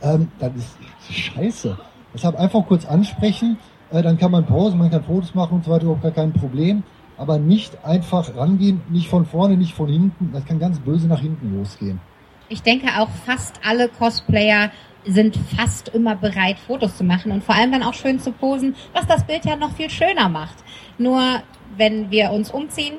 [0.01, 1.77] Ähm, das ist scheiße.
[2.15, 3.59] Deshalb einfach kurz ansprechen,
[3.91, 6.33] äh, dann kann man pausen, man kann Fotos machen und so weiter, überhaupt gar kein
[6.33, 6.83] Problem.
[7.19, 10.31] Aber nicht einfach rangehen, nicht von vorne, nicht von hinten.
[10.33, 12.01] Das kann ganz böse nach hinten losgehen.
[12.49, 14.71] Ich denke auch fast alle Cosplayer
[15.05, 18.77] sind fast immer bereit, Fotos zu machen und vor allem dann auch schön zu posen,
[18.93, 20.57] was das Bild ja noch viel schöner macht.
[20.99, 21.43] Nur
[21.77, 22.95] wenn wir uns umziehen,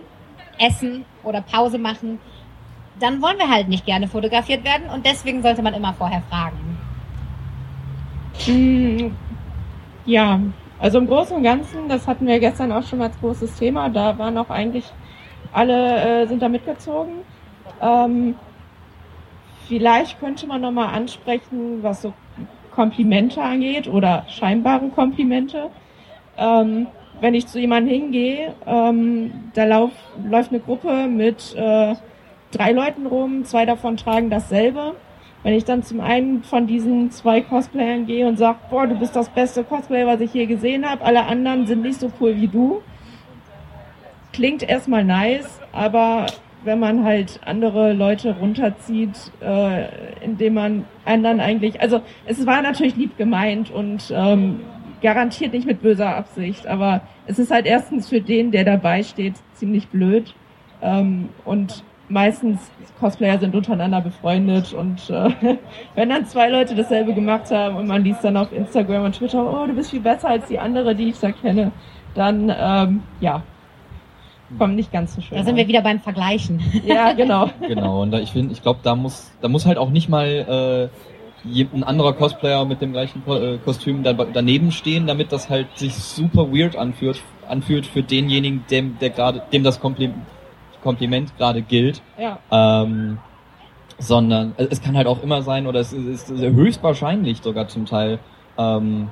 [0.59, 2.19] essen oder Pause machen,
[2.99, 6.77] dann wollen wir halt nicht gerne fotografiert werden und deswegen sollte man immer vorher fragen.
[8.47, 9.11] Mm,
[10.05, 10.39] Ja,
[10.79, 14.17] also im Großen und Ganzen, das hatten wir gestern auch schon als großes Thema, da
[14.17, 14.85] waren auch eigentlich
[15.53, 17.19] alle äh, sind da mitgezogen.
[17.81, 18.35] Ähm,
[19.67, 22.13] vielleicht könnte man nochmal ansprechen, was so
[22.71, 25.69] Komplimente angeht oder scheinbare Komplimente.
[26.37, 26.87] Ähm,
[27.21, 29.91] wenn ich zu jemandem hingehe, ähm, da lauf,
[30.27, 31.95] läuft eine Gruppe mit äh,
[32.51, 34.95] drei Leuten rum, zwei davon tragen dasselbe.
[35.43, 39.15] Wenn ich dann zum einen von diesen zwei Cosplayern gehe und sage, boah, du bist
[39.15, 42.47] das beste Cosplay, was ich je gesehen habe, alle anderen sind nicht so cool wie
[42.47, 42.81] du,
[44.31, 46.27] klingt erstmal nice, aber
[46.63, 49.85] wenn man halt andere Leute runterzieht, äh,
[50.23, 54.61] indem man anderen eigentlich, also es war natürlich lieb gemeint und ähm,
[55.01, 59.35] garantiert nicht mit böser Absicht, aber es ist halt erstens für den, der dabei steht,
[59.53, 60.33] ziemlich blöd.
[60.81, 65.29] Ähm, und meistens Cosplayer sind untereinander befreundet und äh,
[65.95, 69.45] wenn dann zwei Leute dasselbe gemacht haben und man liest dann auf Instagram und Twitter,
[69.45, 71.71] oh, du bist viel besser als die andere, die ich da kenne,
[72.13, 73.43] dann ähm, ja,
[74.57, 75.37] kommt nicht ganz so schön.
[75.37, 75.57] Da sind an.
[75.57, 76.61] wir wieder beim Vergleichen.
[76.85, 77.49] Ja, genau.
[77.61, 80.89] Genau, und da, ich finde, ich glaube, da muss, da muss halt auch nicht mal
[81.45, 85.49] äh, ein anderer Cosplayer mit dem gleichen Ko äh, Kostüm da, daneben stehen, damit das
[85.49, 90.13] halt sich super weird anfühlt, anfühlt für denjenigen, dem, der gerade, dem das Komplim
[90.81, 92.01] Kompliment gerade gilt.
[92.17, 92.39] Ja.
[92.51, 93.17] Ähm,
[93.97, 97.67] sondern äh, es kann halt auch immer sein, oder es ist, es ist höchstwahrscheinlich sogar
[97.67, 98.19] zum Teil.
[98.57, 99.09] Ähm,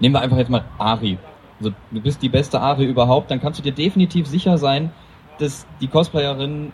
[0.00, 1.18] nehmen wir einfach jetzt mal Ari.
[1.58, 4.90] Also du bist die beste Ari überhaupt, dann kannst du dir definitiv sicher sein,
[5.38, 6.72] dass die Cosplayerin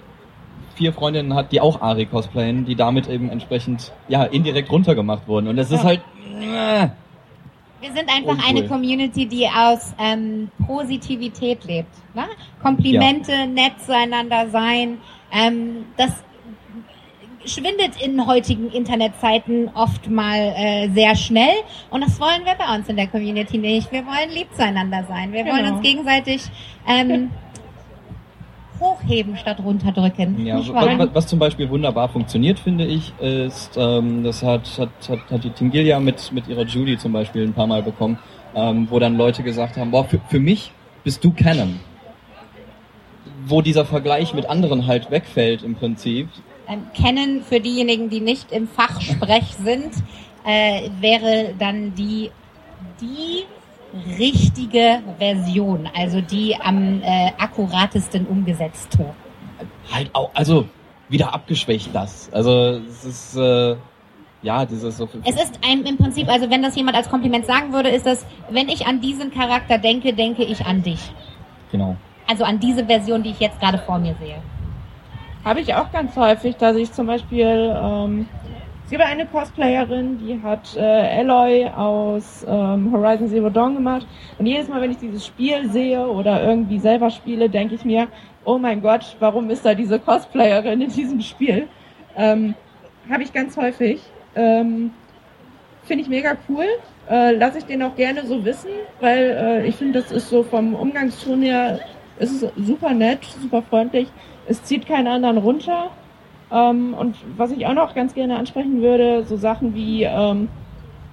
[0.75, 5.49] vier Freundinnen hat, die auch Ari cosplayen, die damit eben entsprechend ja indirekt runtergemacht wurden.
[5.49, 5.85] Und das ist Ja.
[5.85, 6.01] halt
[6.41, 6.89] äh,
[7.81, 8.49] Wir sind einfach Uncool.
[8.49, 11.91] eine Community, die aus ähm, Positivität lebt.
[12.15, 12.25] Ne?
[12.63, 14.99] Komplimente, nett zueinander sein.
[15.33, 16.11] Ähm, das
[17.45, 21.55] schwindet in heutigen Internetzeiten oft mal äh, sehr schnell
[21.91, 23.91] und das wollen wir bei uns in der Community nicht.
[23.93, 25.33] Wir wollen lieb zueinander sein.
[25.33, 25.75] Wir wollen Genau.
[25.75, 26.43] uns gegenseitig
[26.89, 27.31] ähm,
[28.81, 30.45] hochheben statt runterdrücken.
[30.45, 35.31] Ja, was, was, zum Beispiel wunderbar funktioniert, finde ich, ist, ähm, das hat, hat, hat,
[35.31, 38.19] hat die Tingilia mit, mit ihrer Judy zum Beispiel ein paar Mal bekommen,
[38.55, 40.73] ähm, wo dann Leute gesagt haben, boah, für, für mich
[41.05, 41.81] bist du Canon.
[43.47, 46.29] Wo dieser Vergleich mit anderen halt wegfällt im Prinzip.
[46.73, 49.93] Ähm, kennen für diejenigen, die nicht im Fachsprech sind,
[50.45, 52.31] äh, wäre dann die,
[53.01, 53.45] die
[54.19, 59.15] richtige Version, also die am äh, akkuratesten umgesetzte.
[59.93, 60.67] Halt auch, also
[61.09, 62.31] wieder abgeschwächt das.
[62.33, 63.77] Also es ist, äh,
[64.43, 65.09] ja, dieses so...
[65.25, 68.25] Es ist ein, im Prinzip, also wenn das jemand als Kompliment sagen würde, ist das,
[68.51, 71.13] wenn ich an diesen Charakter denke, denke ich an dich.
[71.71, 71.97] Genau.
[72.27, 74.41] Also an diese Version, die ich jetzt gerade vor mir sehe.
[75.45, 78.29] Habe ich auch ganz häufig, dass ich zum Beispiel, ähm,
[78.85, 84.07] es gibt eine Cosplayerin, die hat äh, Aloy aus ähm, Horizon Zero Dawn gemacht.
[84.39, 88.07] Und jedes Mal, wenn ich dieses Spiel sehe oder irgendwie selber spiele, denke ich mir,
[88.45, 91.67] oh mein Gott, warum ist da diese Cosplayerin in diesem Spiel?
[92.17, 92.55] Ähm,
[93.11, 94.01] Habe ich ganz häufig.
[94.37, 94.93] Ähm,
[95.83, 96.67] Finde ich mega cool.
[97.11, 98.71] Äh, Lasse ich den auch gerne so wissen,
[99.01, 101.81] weil äh, ich finde, das ist so vom Umgangston her,
[102.21, 104.07] ist es super nett, super freundlich.
[104.53, 105.91] Es zieht keinen anderen runter.
[106.53, 110.49] Ähm, und was ich auch noch ganz gerne ansprechen würde, so Sachen wie, ähm,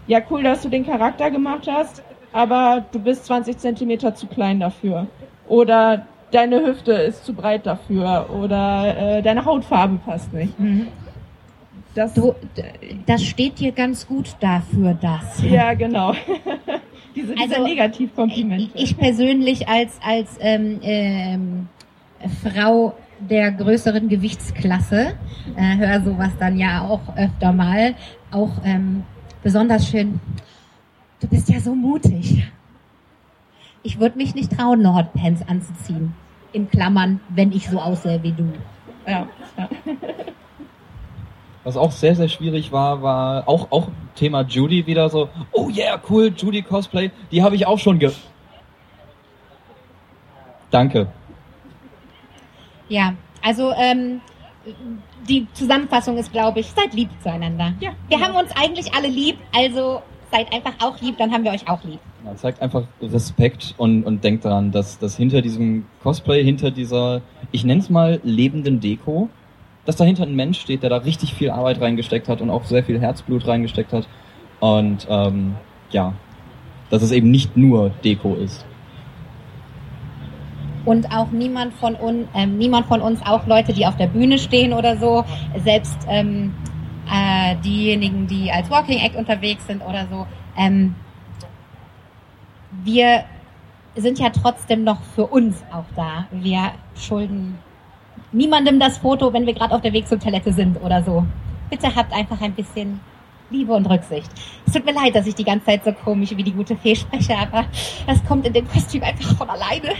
[0.07, 4.59] ja cool, dass du den Charakter gemacht hast, aber du bist 20 Zentimeter zu klein
[4.59, 5.07] dafür.
[5.47, 8.27] Oder deine Hüfte ist zu breit dafür.
[8.41, 10.53] Oder äh, deine Hautfarbe passt nicht.
[11.95, 12.35] Das, Du,
[13.07, 15.41] das steht dir ganz gut dafür, das.
[15.43, 16.11] ja, genau.
[17.15, 18.71] diese diese Also, Negativkomplimente.
[18.77, 21.67] Ich persönlich als, als ähm, ähm,
[22.43, 25.13] Frau der größeren Gewichtsklasse
[25.55, 27.95] äh, höre sowas dann ja auch öfter mal.
[28.31, 29.03] Auch ähm,
[29.43, 30.19] besonders schön.
[31.19, 32.49] Du bist ja so mutig.
[33.83, 36.13] Ich würde mich nicht trauen, eine Hotpants anzuziehen.
[36.51, 38.51] In Klammern, wenn ich so aussehe wie du.
[39.05, 39.69] ja, ja.
[41.63, 46.01] Was auch sehr, sehr schwierig war, war auch, auch Thema Judy wieder so, oh yeah,
[46.09, 48.11] cool, Judy Cosplay, die habe ich auch schon ge...
[50.71, 51.07] Danke.
[52.89, 54.21] Ja, also ähm,
[55.27, 57.73] die Zusammenfassung ist, glaube ich, seid lieb zueinander.
[57.79, 61.51] Ja, Wir haben uns eigentlich alle lieb, also seid einfach auch lieb, dann haben wir
[61.51, 61.99] euch auch lieb.
[62.23, 67.21] Man zeigt einfach Respekt und, und denkt daran, dass, dass hinter diesem Cosplay, hinter dieser,
[67.51, 69.29] ich nenne es mal, lebenden Deko,
[69.85, 72.83] dass dahinter ein Mensch steht, der da richtig viel Arbeit reingesteckt hat und auch sehr
[72.83, 74.07] viel Herzblut reingesteckt hat.
[74.59, 75.55] Und ähm,
[75.91, 76.13] ja,
[76.89, 78.65] dass es eben nicht nur Deko ist.
[80.85, 84.37] Und auch niemand von uns, ähm, niemand von uns, auch Leute, die auf der Bühne
[84.37, 85.23] stehen oder so,
[85.63, 86.53] selbst ähm,
[87.11, 90.25] äh, diejenigen, die als Walking Act unterwegs sind oder so,
[90.57, 90.95] ähm,
[92.83, 93.23] wir
[93.95, 96.27] sind ja trotzdem noch für uns auch da.
[96.31, 97.57] Wir schulden
[98.31, 101.25] niemandem das Foto, wenn wir gerade auf der Weg zur Toilette sind oder so.
[101.69, 102.99] Bitte habt einfach ein bisschen
[103.49, 104.29] Liebe und Rücksicht.
[104.65, 106.95] Es tut mir leid, dass ich die ganze Zeit so komisch wie die gute Fee
[106.95, 107.65] spreche, aber
[108.05, 109.95] das kommt in dem Kostüm einfach von alleine.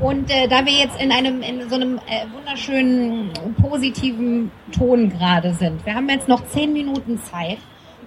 [0.00, 3.30] Und äh, da wir jetzt in einem in so einem äh, wunderschönen
[3.60, 7.58] positiven Ton gerade sind, wir haben jetzt noch zehn Minuten Zeit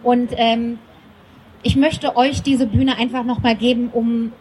[0.02, 0.80] und ähm,
[1.64, 4.32] ich möchte euch diese Bühne einfach nochmal geben, um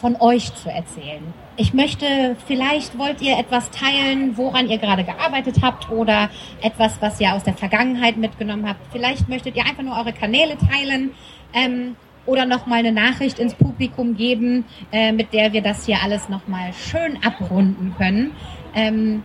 [0.00, 1.22] von euch zu erzählen.
[1.56, 6.30] Ich möchte, vielleicht wollt ihr etwas teilen, woran ihr gerade gearbeitet habt oder
[6.62, 8.80] etwas, was ihr aus der Vergangenheit mitgenommen habt.
[8.92, 11.12] Vielleicht möchtet ihr einfach nur eure Kanäle teilen
[11.52, 11.96] ähm,
[12.26, 16.72] oder nochmal eine Nachricht ins Publikum geben, äh, mit der wir das hier alles nochmal
[16.72, 18.32] schön abrunden können.
[18.74, 19.22] Ähm,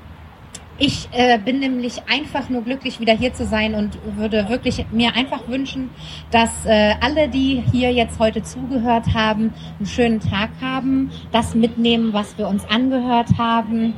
[0.84, 5.16] ich äh, bin nämlich einfach nur glücklich, wieder hier zu sein und würde wirklich mir
[5.16, 5.92] einfach wünschen,
[6.32, 12.14] dass äh, alle, die hier jetzt heute zugehört haben, einen schönen Tag haben, das mitnehmen,
[12.14, 13.94] was wir uns angehört haben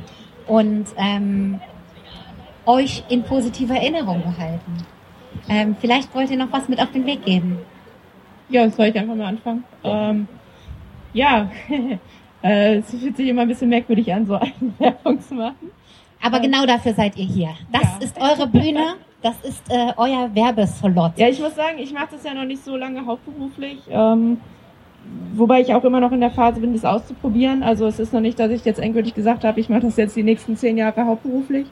[0.45, 1.61] und ähm,
[2.65, 4.85] euch in positiver Erinnerung behalten.
[5.47, 7.59] Ähm, vielleicht wollt ihr noch was mit auf den Weg geben.
[8.49, 9.63] Ja, soll ich einfach mal anfangen?
[9.83, 10.27] Ähm,
[11.13, 11.49] ja,
[12.43, 15.71] äh, es fühlt sich immer ein bisschen merkwürdig an, so eine Werbung zu machen.
[16.21, 17.49] Aber genau dafür seid ihr hier.
[17.71, 17.97] Das Ja.
[17.99, 21.13] ist eure Bühne, das ist äh, euer Werbeslot.
[21.17, 23.79] Ja, ich muss sagen, ich mache das ja noch nicht so lange hauptberuflich.
[23.89, 24.37] Ähm,
[25.35, 27.61] wobei ich auch immer noch in der Phase bin, das auszuprobieren.
[27.63, 30.15] Also es ist noch nicht, dass ich jetzt endgültig gesagt habe, ich mache das jetzt
[30.15, 31.67] die nächsten zehn Jahre hauptberuflich.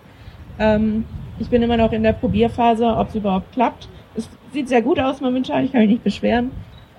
[0.59, 1.05] Ähm,
[1.39, 3.87] ich bin immer noch in der Probierphase, ob es überhaupt klappt.
[4.15, 6.51] Es sieht sehr gut aus momentan, ich kann mich nicht beschweren.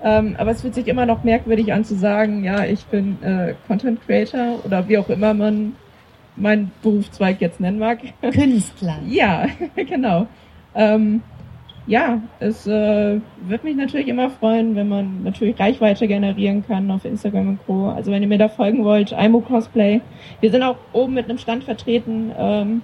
[0.03, 3.53] Ähm, aber es fühlt sich immer noch merkwürdig an zu sagen, ja, ich bin äh,
[3.67, 5.75] Content Creator oder wie auch immer man
[6.35, 7.99] meinen Berufszweig jetzt nennen mag.
[8.21, 8.99] Künstler.
[9.07, 9.45] Ja,
[9.75, 10.27] genau.
[10.75, 11.21] Ähm,
[11.85, 17.03] ja, es äh, wird mich natürlich immer freuen, wenn man natürlich Reichweite generieren kann auf
[17.03, 17.89] Instagram und Co.
[17.89, 20.01] Also wenn ihr mir da folgen wollt, Imo Cosplay.
[20.39, 22.81] Wir sind auch oben mit einem Stand vertreten, ähm,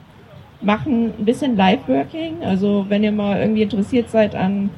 [0.62, 2.43] machen ein bisschen Live-Working.
[2.43, 4.70] Also wenn ihr mal irgendwie interessiert seid an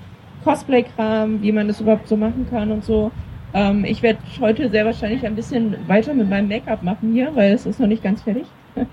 [0.43, 3.11] Cosplay-Kram, wie man das überhaupt so machen kann und so.
[3.53, 7.51] Ähm, ich werde heute sehr wahrscheinlich ein bisschen weiter mit meinem Make-up machen hier, weil
[7.53, 8.45] es ist noch nicht ganz fertig.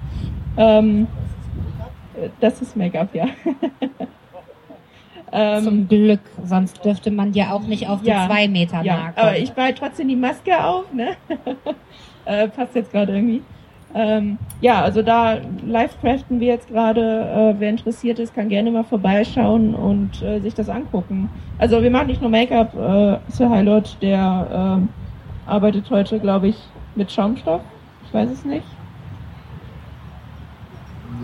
[0.57, 1.07] ähm,
[2.41, 3.27] das ist Make-up, ja.
[5.33, 8.97] ähm, Zum Glück, sonst dürfte man ja auch nicht auf die Ja, zwei Meter ja,
[8.97, 9.43] nahe aber kommen.
[9.43, 11.17] ich behalte trotzdem die Maske auf, ne?
[12.25, 13.43] äh, passt jetzt gerade irgendwie.
[13.95, 17.01] Ähm, ja, also da live craften wir jetzt gerade.
[17.01, 21.31] Äh, wer interessiert ist, kann gerne mal vorbeischauen und äh, sich das angucken.
[21.59, 22.75] Also wir machen nicht nur Make-up.
[22.75, 24.89] Äh, Sir Hylord, der ähm,
[25.47, 26.57] arbeitet heute, glaube ich,
[26.95, 27.63] mit Schaumstoff.
[28.07, 28.67] Ich weiß es nicht.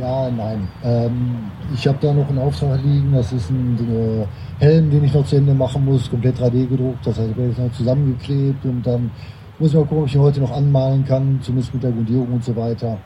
[0.00, 0.66] Ja, nein.
[0.82, 3.12] Ähm, ich habe da noch einen Auftrag liegen.
[3.12, 7.06] Das ist ein äh, Helm, den ich noch zu Ende machen muss, komplett 3D gedruckt.
[7.06, 9.10] Das heißt, ich werde jetzt noch zusammengeklebt und dann
[9.58, 12.32] muss ich mal gucken, ob ich ihn heute noch anmalen kann, zumindest mit der Grundierung
[12.32, 12.98] und so weiter.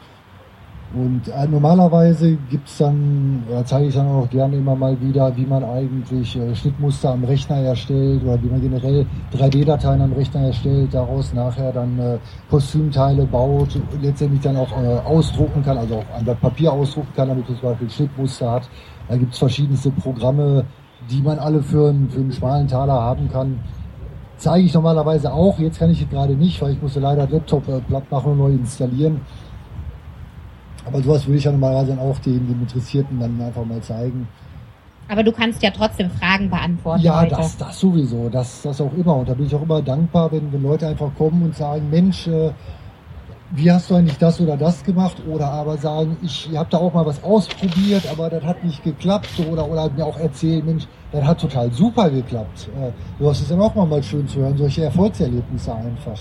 [0.94, 5.44] Und äh, normalerweise gibt's dann, oder zeige ich dann auch gerne immer mal wieder, wie
[5.44, 10.94] man eigentlich äh, Schnittmuster am Rechner erstellt oder wie man generell 3D-Dateien am Rechner erstellt,
[10.94, 12.18] daraus nachher dann äh,
[12.49, 17.28] Kostümteile baut, letztendlich dann auch äh, ausdrucken kann, also auch an Blatt Papier ausdrucken kann,
[17.28, 18.70] damit es zum Beispiel Schnittmuster hat.
[19.09, 20.64] Da gibt's verschiedenste Programme,
[21.11, 23.61] die man alle für für einen schmalen Taler haben kann.
[24.39, 27.68] Zeige ich normalerweise auch, jetzt kann ich es gerade nicht, weil ich musste leider Laptop
[27.68, 29.20] äh, platt machen und neu installieren.
[30.86, 34.28] Aber sowas würde ich ja normalerweise dann auch den, den Interessierten dann einfach mal zeigen.
[35.09, 37.34] Aber du kannst ja trotzdem Fragen beantworten Ja, heute.
[37.34, 39.16] das, das sowieso, das, das auch immer.
[39.16, 42.26] Und da bin ich auch immer dankbar, wenn, wenn Leute einfach kommen und sagen, Mensch,
[42.28, 42.51] äh,
[43.51, 45.16] wie hast du eigentlich das oder das gemacht?
[45.26, 49.28] Oder aber sagen, ich habe da auch mal was ausprobiert, aber das hat nicht geklappt.
[49.51, 52.68] Oder, oder mir auch erzählen, Mensch, das hat total super geklappt.
[52.78, 56.20] Äh, sowas ist dann auch mal, schön zu hören, solche Erfolgserlebnisse einfach.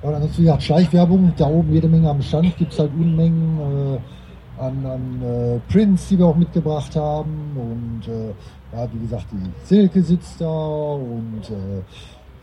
[0.00, 4.62] Und ansonsten, wie gesagt, Schleichwerbung, da oben jede Menge am Stand, gibt's halt Unmengen äh,
[4.62, 7.56] an, an äh, Prints, die wir auch mitgebracht haben.
[7.56, 8.28] Und äh,
[8.76, 11.82] ja, wie gesagt, die Silke sitzt da und äh,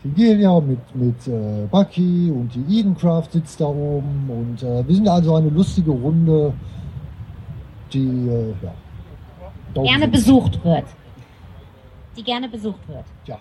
[0.04, 4.28] die Gelia mit, mit äh, Bucky und die Edencraft sitzt da oben.
[4.28, 6.52] Und äh, wir sind also eine lustige Runde,
[7.92, 10.84] die äh, ja, gerne besucht wird.
[12.16, 13.04] Die gerne besucht wird.
[13.26, 13.38] Ja.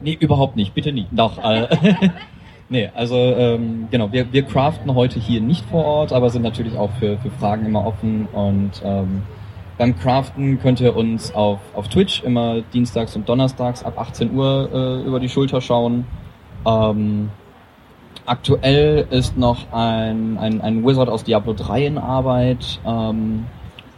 [0.00, 1.08] Nee, überhaupt nicht, bitte nicht.
[1.12, 1.68] Doch, äh,
[2.68, 6.76] nee, also ähm, genau, wir, wir craften heute hier nicht vor Ort, aber sind natürlich
[6.76, 9.22] auch für, für Fragen immer offen und ähm,
[9.78, 14.70] beim Craften könnt ihr uns auf, auf Twitch immer dienstags und donnerstags ab 18 Uhr
[14.72, 16.06] äh, über die Schulter schauen.
[16.66, 17.30] Ähm,
[18.24, 22.80] aktuell ist noch ein, ein, ein Wizard aus Diablo 3 in Arbeit.
[22.86, 23.46] Ähm,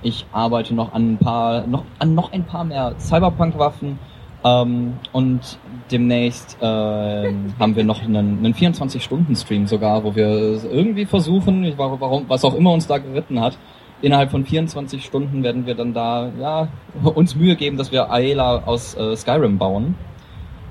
[0.02, 3.98] ich arbeite noch an ein paar, noch an noch ein paar mehr Cyberpunk-Waffen.
[4.44, 5.58] Ähm, und
[5.90, 6.64] demnächst äh,
[7.58, 12.72] haben wir noch einen, einen 24-Stunden-Stream sogar, wo wir irgendwie versuchen, warum, was auch immer
[12.72, 13.58] uns da geritten hat,
[14.02, 16.68] innerhalb von 24 Stunden werden wir dann da ja
[17.02, 19.94] uns Mühe geben, dass wir Aela aus äh, Skyrim bauen.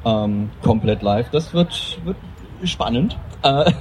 [0.05, 1.29] Ähm, komplett live.
[1.31, 2.17] Das wird, wird
[2.63, 3.17] spannend.
[3.43, 3.71] Äh,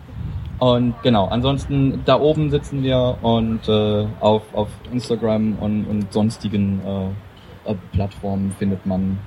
[0.58, 6.80] und genau, ansonsten da oben sitzen wir und äh, auf, auf Instagram und, und sonstigen
[6.84, 9.18] äh, äh Plattformen findet man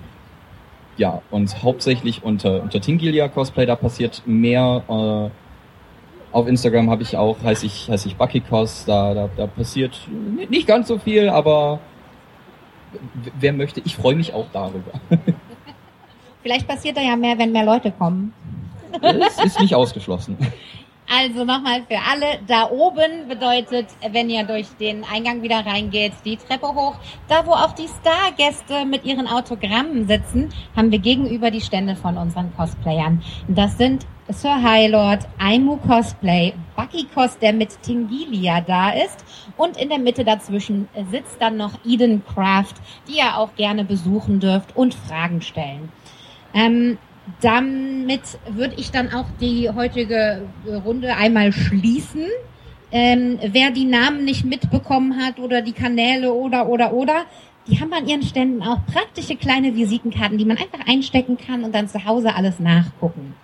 [0.98, 3.66] ja uns hauptsächlich unter, unter Tingilia Cosplay.
[3.66, 5.32] Da passiert mehr.
[6.34, 9.96] Auf Instagram habe ich auch, heiße ich, heiße ich Bucky Cos, da, da, da passiert
[10.50, 11.80] nicht ganz so viel, aber
[13.40, 14.92] wer möchte, ich freue mich auch darüber.
[16.42, 18.34] Vielleicht passiert da ja mehr, wenn mehr Leute kommen.
[19.00, 20.38] Das ist nicht ausgeschlossen.
[21.10, 26.38] Also nochmal für alle, da oben bedeutet, wenn ihr durch den Eingang wieder reingeht, die
[26.38, 26.96] Treppe hoch.
[27.28, 32.18] Da, wo auch die Stargäste mit ihren Autogrammen sitzen, haben wir gegenüber die Stände von
[32.18, 33.22] unseren Cosplayern.
[33.48, 39.24] Das sind Sir Highlord, Aimu Cosplay, Bucky Cos, der mit Tingilia da ist.
[39.58, 42.76] Und in der Mitte dazwischen sitzt dann noch Eden Craft,
[43.08, 45.92] die ihr auch gerne besuchen dürft und Fragen stellen.
[46.54, 46.98] Ähm,
[47.42, 50.44] damit würde ich dann auch die heutige
[50.86, 52.28] Runde einmal schließen.
[52.92, 57.26] Ähm, wer die Namen nicht mitbekommen hat oder die Kanäle oder oder oder,
[57.68, 61.74] die haben an ihren Ständen auch praktische kleine Visitenkarten, die man einfach einstecken kann und
[61.74, 63.36] dann zu Hause alles nachgucken.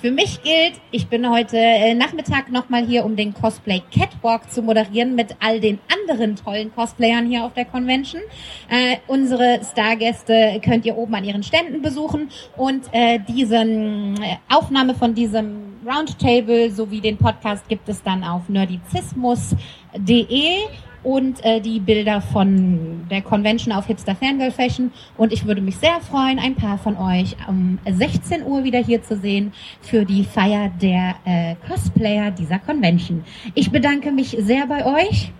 [0.00, 4.60] Für mich gilt, ich bin heute äh, Nachmittag nochmal hier, um den Cosplay Catwalk zu
[4.60, 8.20] moderieren mit all den anderen tollen Cosplayern hier auf der Convention.
[8.68, 12.28] Äh, unsere Stargäste könnt ihr oben an ihren Ständen besuchen
[12.58, 18.50] und äh, diesen äh, Aufnahme von diesem Roundtable sowie den Podcast gibt es dann auf
[18.50, 20.58] nerdizismus.de
[21.06, 24.90] und äh, die Bilder von der Convention auf Hipster Fangirl Fashion.
[25.16, 29.04] Und ich würde mich sehr freuen, ein paar von euch um 16 Uhr wieder hier
[29.04, 33.22] zu sehen für die Feier der äh, Cosplayer dieser Convention.
[33.54, 35.30] Ich bedanke mich sehr bei euch.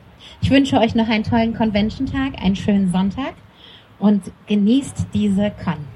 [0.41, 3.35] Ich wünsche euch noch einen tollen Convention-Tag, einen schönen Sonntag
[3.99, 5.96] und genießt diese Con.